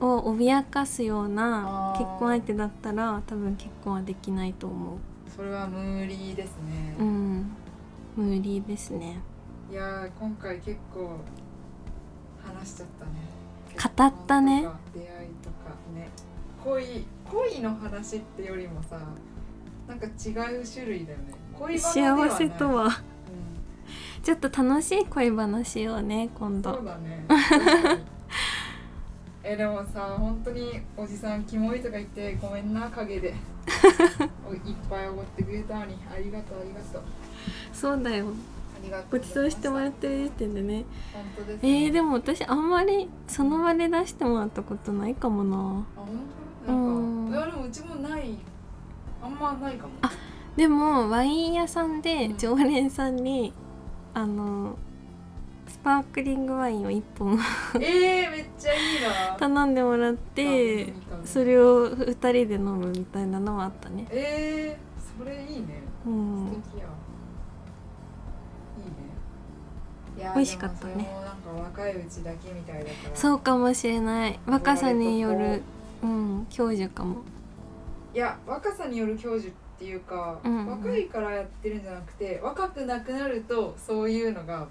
[0.00, 0.08] うん。
[0.08, 4.98] を脅かすような結婚相手だったら多分結婚はできないと思
[5.34, 7.50] それは無理ですね、ううん。
[8.16, 9.20] 無理ですね。
[9.70, 11.18] いやー今回結構
[12.42, 13.12] 話しちゃったね。
[13.96, 14.66] 語ったね。
[14.94, 15.06] 出会い
[15.42, 16.08] とかね。
[16.64, 18.98] 恋恋の話ってよりもさ
[19.86, 20.30] なんか違
[20.60, 21.34] う種類だよね。
[21.58, 22.92] 恋幸せとはうん
[24.22, 26.74] ちょっと楽しい恋話をね今度。
[26.74, 27.24] そうだね。
[29.42, 33.34] えでもさ本当におじさんキモいとか言ってごめんな陰で。
[34.48, 35.96] お いっぱいおごってくれたのに。
[36.12, 37.02] ありがとうありがとう。
[37.72, 38.26] そうだよ。
[39.10, 40.84] ごちそうしてもらっってる時点でね。
[41.12, 45.56] 本当です、えね、ー、でも私あんまりその場で出してもらったことないかもな。
[45.56, 45.60] あ
[45.96, 46.08] 本
[46.66, 46.72] 当？
[46.72, 47.28] なんか、うん。
[47.30, 48.38] いやでもうちもない。
[49.22, 49.92] あんまないかも。
[50.02, 50.10] あ
[50.56, 52.38] でもワイン屋さんでうん。
[52.38, 53.52] 常連さんに、
[54.14, 54.76] あの
[55.68, 57.38] スパークリングワインを1本
[57.74, 59.36] えー、めっちゃいいな。
[59.38, 60.92] 頼んでもらっあて
[61.24, 64.06] それを2人で飲むみたいなのはあったね。
[64.10, 65.82] えー、それいいね。
[66.06, 66.46] うん。
[66.46, 66.88] 素敵や。
[70.18, 70.32] いいね。
[70.34, 70.94] 美味しかったね。
[70.94, 73.16] なんか若いうちだけみたいだから。
[73.16, 74.38] そうかもしれない。
[74.46, 75.62] 若さによる
[76.02, 77.16] うん享受かも。
[78.14, 80.66] いや若さによる享受っていうか、うんうん。
[80.66, 84.66] 若いからやってるんじゃなくて若くなくなるとそういうのが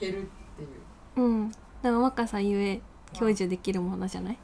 [0.00, 1.22] 減るっていう。
[1.22, 1.50] うん。
[1.50, 2.80] だから若さゆえ
[3.18, 4.38] 享受できるものじゃない？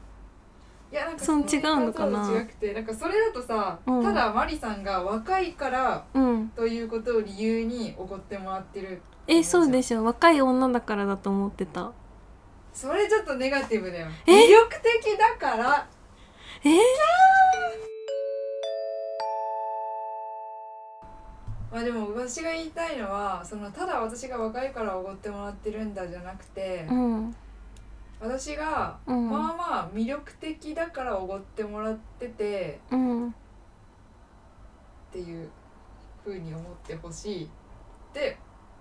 [0.91, 2.31] いやなんかそん違うのかな？
[2.39, 4.03] 違くてなんかそれだとさ、うん。
[4.03, 6.49] ただマリさんが若いからうん。
[6.49, 9.01] ということを理由におごってもらってる。
[9.27, 10.03] えそうでしょ。
[10.03, 11.91] 若い女だからだと思ってた。
[12.73, 14.07] それちょっとネガティブだよ。
[14.27, 14.31] え？
[14.31, 15.87] 魅力的だから。
[16.65, 16.73] えー、
[21.73, 27.35] まあでも私が言いたいのはそのただ私が若いからおごってもらってるんだじゃなくて、うん。
[28.19, 29.27] 私がうん。
[29.27, 33.29] まあまあ魅力的だからおごってもらっててうん。
[33.29, 33.31] っ
[35.11, 35.49] ていう
[36.23, 37.47] 風に思ってほしいっ
[38.13, 38.37] て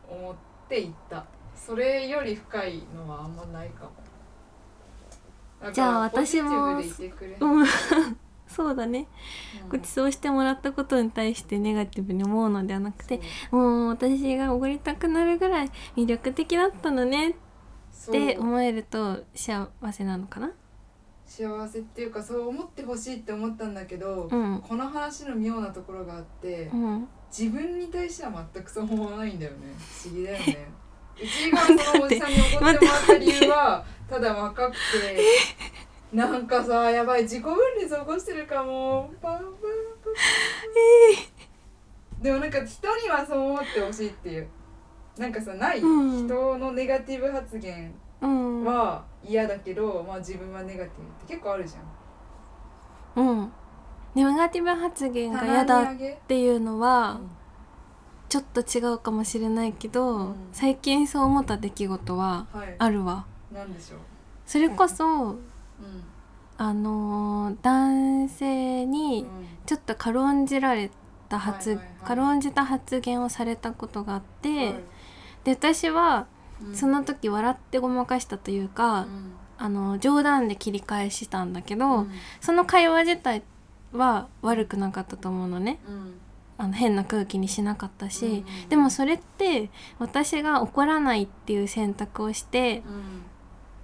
[0.07, 0.35] 思っ
[0.69, 1.25] ていった。
[1.57, 3.91] それより深いのはあんまないかも。
[5.61, 7.67] だからじゃあ私もポジティブでいてくれうん
[8.53, 9.09] そうだね。
[9.65, 9.69] うん。
[9.71, 17.35] ごちそうしてもらったことに対してネガティブに思うのではなくてもう私がおごりたくなるぐらい魅力的だったのねっ
[18.11, 20.53] て思えると幸せなのかな？
[21.25, 24.61] 幸せっていうかそう思ってほしいって思ったんだけど、うん。
[24.61, 27.09] この話の妙なところがあって、うん。
[27.31, 29.59] 自分に対しては全くそう思わないんだよね。
[29.79, 30.69] 不思議だよね。
[31.17, 34.77] うちがそのおじさんに怒ってもらった理由はただ若くて
[36.13, 39.11] なんかさやばい自己分裂起こしてるかも。
[42.21, 44.49] でもなんか人にはそう思ってほしいっていう。
[45.17, 46.27] なんかさない、うん。
[46.27, 48.65] 人のネガティブ発言うん。
[48.65, 53.25] は嫌だけど、まあ自分はネガティブって結構あるじゃん。
[53.27, 53.53] うん。
[54.15, 56.21] ネガティブ発言が嫌だっ棚に上げ？
[56.29, 57.31] ていうのはうん。
[58.29, 60.35] ちょっと違うかもしれないけど、うん。
[60.53, 62.77] 最近そう思った出来事ははい。
[62.79, 63.27] あるわ。
[63.53, 63.99] なんでしょう？
[64.47, 65.52] それこそうん
[66.59, 69.27] あのー男性に
[69.67, 70.91] ちょっと軽んじられ
[71.29, 74.75] た発、軽んじた発言をされたことがあって、はい。
[75.45, 76.27] で私は
[76.65, 76.77] うん。
[76.77, 79.33] その時笑ってごまかしたというか、うん。
[79.59, 82.11] あの冗談で切り返したんだけど、うん。
[82.41, 83.43] その会話自体
[83.93, 85.79] は悪くなかったと思うのね。
[85.89, 86.15] うん。
[86.59, 93.23] あの変な空気にしなかったし、でもそれって私が怒らないっていう選択をしてうん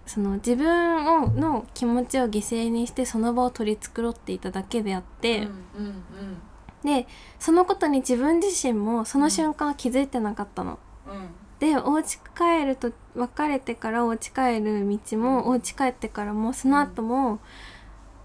[0.08, 6.42] その自分をの気持ちを犠牲にしてその場を取り繕っていただけであって、うんうん
[6.84, 7.08] で
[7.40, 10.78] そのことに自分自身もその瞬間は気づいてなかったの。
[11.06, 11.12] うん。
[11.12, 11.28] うん
[11.58, 17.40] でお家帰ると別れてからお家帰る道もお家帰ってからもその後も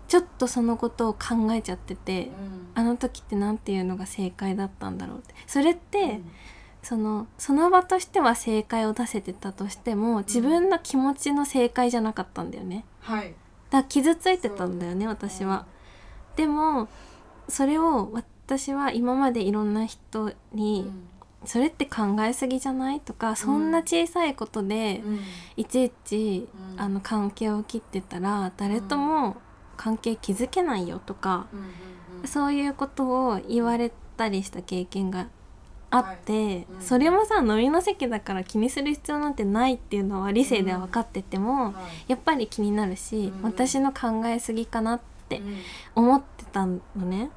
[0.07, 2.29] ちょっとそのことを考えちゃってて、
[2.75, 5.33] あの時って何ていうのが正解だったんだろうって。
[5.47, 6.21] それって、
[6.83, 12.85] そのその場としては正解を出せてたとしても自分の気持ちの正解じゃなかったんだよね。
[12.99, 13.33] はい。
[13.69, 15.65] だから傷ついてたんだよね私は。
[16.35, 16.89] でも
[17.47, 21.07] それを私は今までいろんな人うにん
[21.45, 25.19] 「それって考えすぎじゃない?」とかそんな小さいことでうん。
[25.55, 26.81] いちいちうん。
[26.81, 29.37] あの関係を切ってたら誰とも
[29.77, 31.65] 関係築けないよとかうんうん
[32.21, 32.27] うん。
[32.27, 35.27] そういうことを言われたりした経験が
[35.95, 41.73] あって、それもさ飲みの席だから気にする必要なんてないっていうのは理性では分かってても、はい
[42.07, 43.41] やっぱり気になるし、うん。
[43.43, 45.39] 私の考えすぎかなって
[45.95, 46.03] うん。
[46.03, 47.29] 思ってたのね。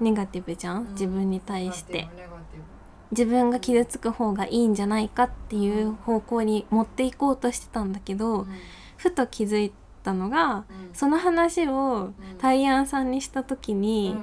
[0.00, 0.06] うん。
[0.06, 0.92] ネガティブじゃん、うん。
[0.92, 2.08] 自分に対して。
[3.12, 8.50] 自分が傷つく方がいいんじゃないかっていう方向に持っていこうとしてたんだけど、ブ
[8.96, 10.64] ふと気づいたのがうん。
[10.92, 12.14] その話をうん。
[12.38, 14.16] 大安さんにした時に、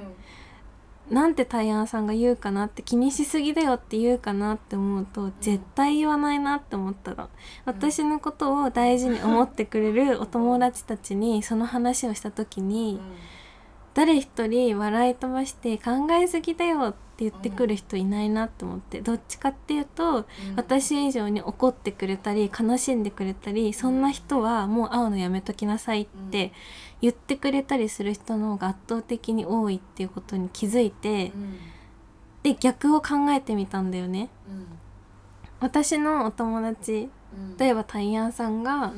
[1.10, 7.28] なんて大安さんが言うかなって気にしすぎだよって言うかなって思うと絶対言わないなって思ったの。
[7.64, 13.00] 私のことを大事に思ってくれるお友達たちにその話をした時に
[13.94, 26.52] 誰一人笑い飛ばして考えすぎだよって言ってくる人いないなって思ってどっちかっていうと私以上に怒ってくれたり悲しんでくれたりそんな人はもう会うのやめときなさいって
[27.00, 31.32] 言ってくれたりする人の方が圧倒的に多いっていうことに気づいて
[32.42, 34.30] で逆を考えてみたんだよね。
[35.60, 37.08] 私のお友達
[37.58, 38.92] 例えばタイヤンさんが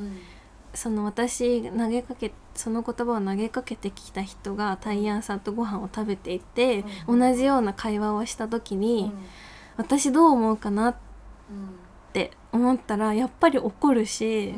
[0.73, 7.19] その私投げかけその言葉を投げかけてきた人がタイヤンさんとご飯を食べていて、うん。
[7.19, 9.11] 同じような会話をした時に、
[9.77, 10.95] 私どう思うかなっ
[12.13, 14.53] て思ったらやっぱり怒るし、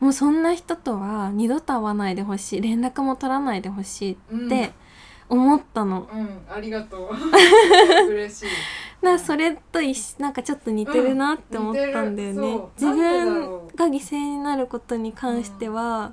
[0.00, 4.72] もうそんな人とは二度と会わないでほしい連絡も取らないでほしいって
[5.28, 6.08] 思ったの。
[6.12, 7.10] うんありがとう。
[8.10, 8.44] 嬉しい。
[9.02, 12.54] だからそれと一緒なんかちょっと似てるなって思ったんだよね。
[12.54, 12.68] うん。
[12.80, 16.12] 自分が犠牲になることに関しては、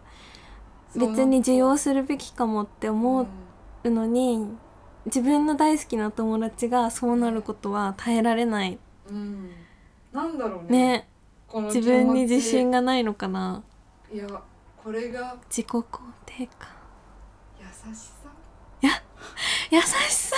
[0.96, 3.28] 別に受容するべきかもって思
[3.84, 4.48] うのに、
[5.06, 8.78] 自分の大好きな友達がそうなることは耐えられない。
[9.10, 9.16] うん。
[9.16, 9.50] うん
[10.16, 11.08] なんだろうね。
[11.54, 11.64] ね。
[11.66, 13.64] 自分に自信がないのかな
[14.14, 14.28] いや
[14.78, 15.82] これが自己肯
[16.26, 16.70] 定感。
[17.60, 18.30] 優しさ？
[19.72, 20.36] 優しさ。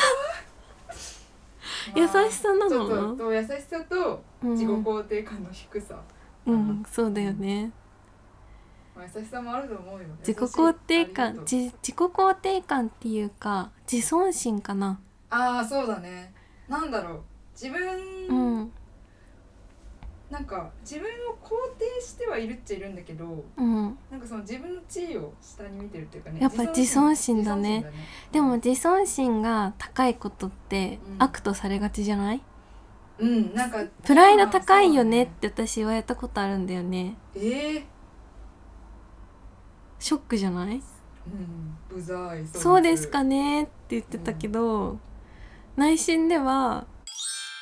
[1.95, 2.69] 優しさなの？
[2.69, 4.51] ちょっとと優しさとうん。
[4.51, 6.01] 自己肯定感の低さ、
[6.45, 7.71] うんそうだよね。
[8.95, 10.07] まあ優しさもあると思うよ。
[10.19, 14.99] 自己肯定感自自己肯定感っていうか自尊心かな。
[15.29, 16.33] ああそうだね。
[16.67, 17.21] なんだろう。
[17.53, 18.71] 自分、うん
[20.29, 21.49] なんか自分を肯
[21.79, 23.97] 定してはいるっちゃいるんだけどうん。
[24.11, 27.77] なんかその自分の地位を下に見てるっていうかねやっぱ自尊心だね。
[27.77, 31.23] 自尊心でも自尊心が高いことってうん。
[31.23, 32.41] 悪とされがちじゃない？
[33.19, 37.15] うんなんかプライド高いよねって私言われたことあるんだよね。
[37.35, 37.85] ええ
[39.99, 40.81] ショックじゃない？
[41.25, 44.99] うんうざいそうですかねって言ってたけど、
[45.75, 46.85] 内心では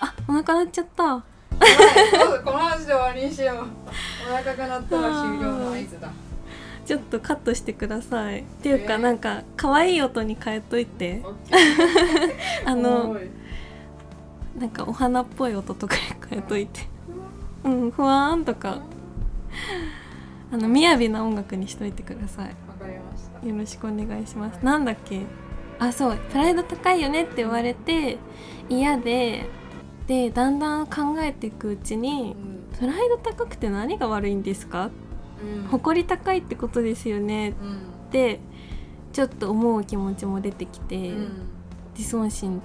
[0.01, 1.24] あお腹鳴っちゃった
[2.43, 3.58] この話で終わりにしよう。
[4.32, 6.12] お腹が鳴ったら終了の合図だ。
[6.86, 8.41] ちょっとカットしてください。
[8.41, 8.99] っていうか、えー？
[8.99, 11.22] なんか可愛い音に変えといて。
[12.66, 13.18] あの
[14.58, 16.82] なんかお花っぽい音とかに変えといて。
[17.64, 18.80] うんふわーんとか。
[20.51, 22.45] あの雅な音楽にしといてください。
[22.45, 23.47] わかりました。
[23.47, 25.22] よろしくお願いします、はいなんだっけ？
[25.80, 26.18] あそう。
[26.32, 28.18] プライド高いよねって言われて
[28.70, 29.49] 嫌で
[30.08, 32.36] でだんだん考えていくうちに
[32.72, 32.78] うん。
[32.78, 34.89] プライド高くて何が悪いんですか？
[35.41, 35.68] うん。
[35.68, 37.51] 誇り高いってことですよね。
[37.51, 38.12] っうん。
[38.12, 38.39] て
[39.14, 41.32] ちょっと思う気持ちも出てきて、うん。
[41.97, 42.62] 自尊心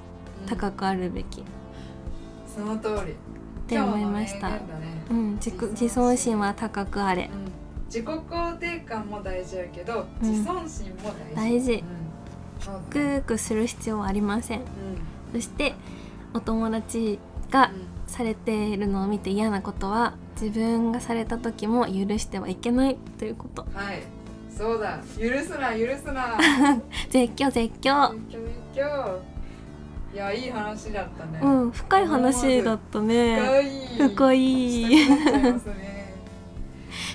[0.47, 1.45] 高くあるべき、
[2.53, 3.13] その通り。
[3.13, 3.15] っ
[3.69, 4.51] て思いました。
[4.51, 4.61] ね。
[5.09, 6.41] うん、自己自尊心。
[6.41, 7.31] は高くあれ。
[7.33, 7.53] うん。
[7.87, 10.29] 自己肯定感も大事やけど、うん。
[10.29, 11.37] 自尊心も大事。
[11.37, 11.73] 大事。
[11.75, 11.83] うん。
[12.59, 14.61] そうグーグーする必要はありません。
[14.61, 14.67] うん。
[15.33, 15.75] そして
[16.35, 17.30] お友達が
[18.21, 22.99] されているのを見て嫌なことは自分がされた時も許してはいけない。
[23.19, 23.63] ということ。
[23.63, 24.03] うんはい。
[24.55, 24.99] そうだ。
[25.19, 26.37] 許すな許すな。
[27.09, 28.11] 絶 叫絶叫。
[28.13, 29.21] 勉強勉強
[30.13, 31.41] いやいい話だったね。
[31.43, 33.41] うん深い話だったね。
[33.97, 34.07] 深い。
[34.11, 34.97] 深い。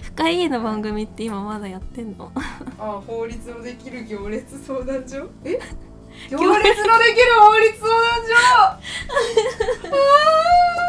[0.01, 2.31] 深いの番組って今まだやってんの？
[2.79, 5.27] あ法律のできる行列相談所？
[5.43, 5.59] え？
[6.31, 6.39] 行列。
[6.39, 6.53] の
[6.97, 8.33] できる法律相談所？
[8.57, 8.79] あ
[10.81, 10.84] ー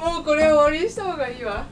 [0.00, 1.66] もうこれ終わりにした方がいいわ、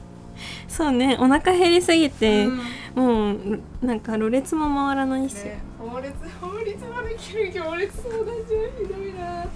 [0.69, 2.61] そうねお腹減りすぎて、うん。
[2.95, 8.33] もうなんかろれつも回らないし、ね、法律法律のできる行列相談所
[8.79, 9.47] ひどいな。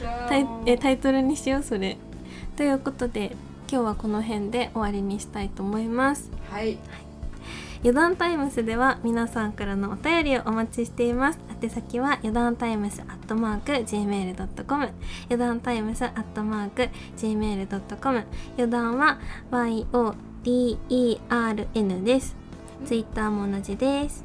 [0.00, 1.96] じゃあタイえタイトルにしようそれ。
[2.56, 3.36] ということで
[3.70, 6.30] 今日はこの辺で終わりにしたいと思います。
[6.50, 6.78] はい
[7.80, 11.38] 余談タイムスでは皆さんからのお便りをお待ちしています。
[11.62, 14.88] 宛先は余談タイムスアットマーク gmail.com
[15.24, 18.24] 余談タイムスアットマーク gmail.com
[18.56, 19.18] 余談は
[19.50, 20.14] YODERN
[22.04, 22.36] です。
[22.84, 24.24] ツイッターも同じです。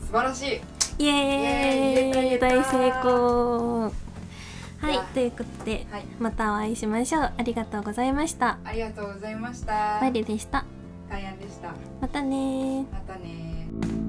[0.00, 0.60] 素晴らしい。
[1.04, 2.38] イエーイ。
[2.38, 3.90] 大成功。
[4.78, 5.02] はいや。
[5.12, 6.04] ということではい。
[6.20, 7.32] またお会いしましょう。
[7.36, 8.58] ありがとうございました。
[8.64, 9.98] ありがとうございました。
[10.00, 10.64] マリでした
[11.08, 11.72] 大安でした。
[12.00, 12.92] またねー。
[12.92, 14.05] またね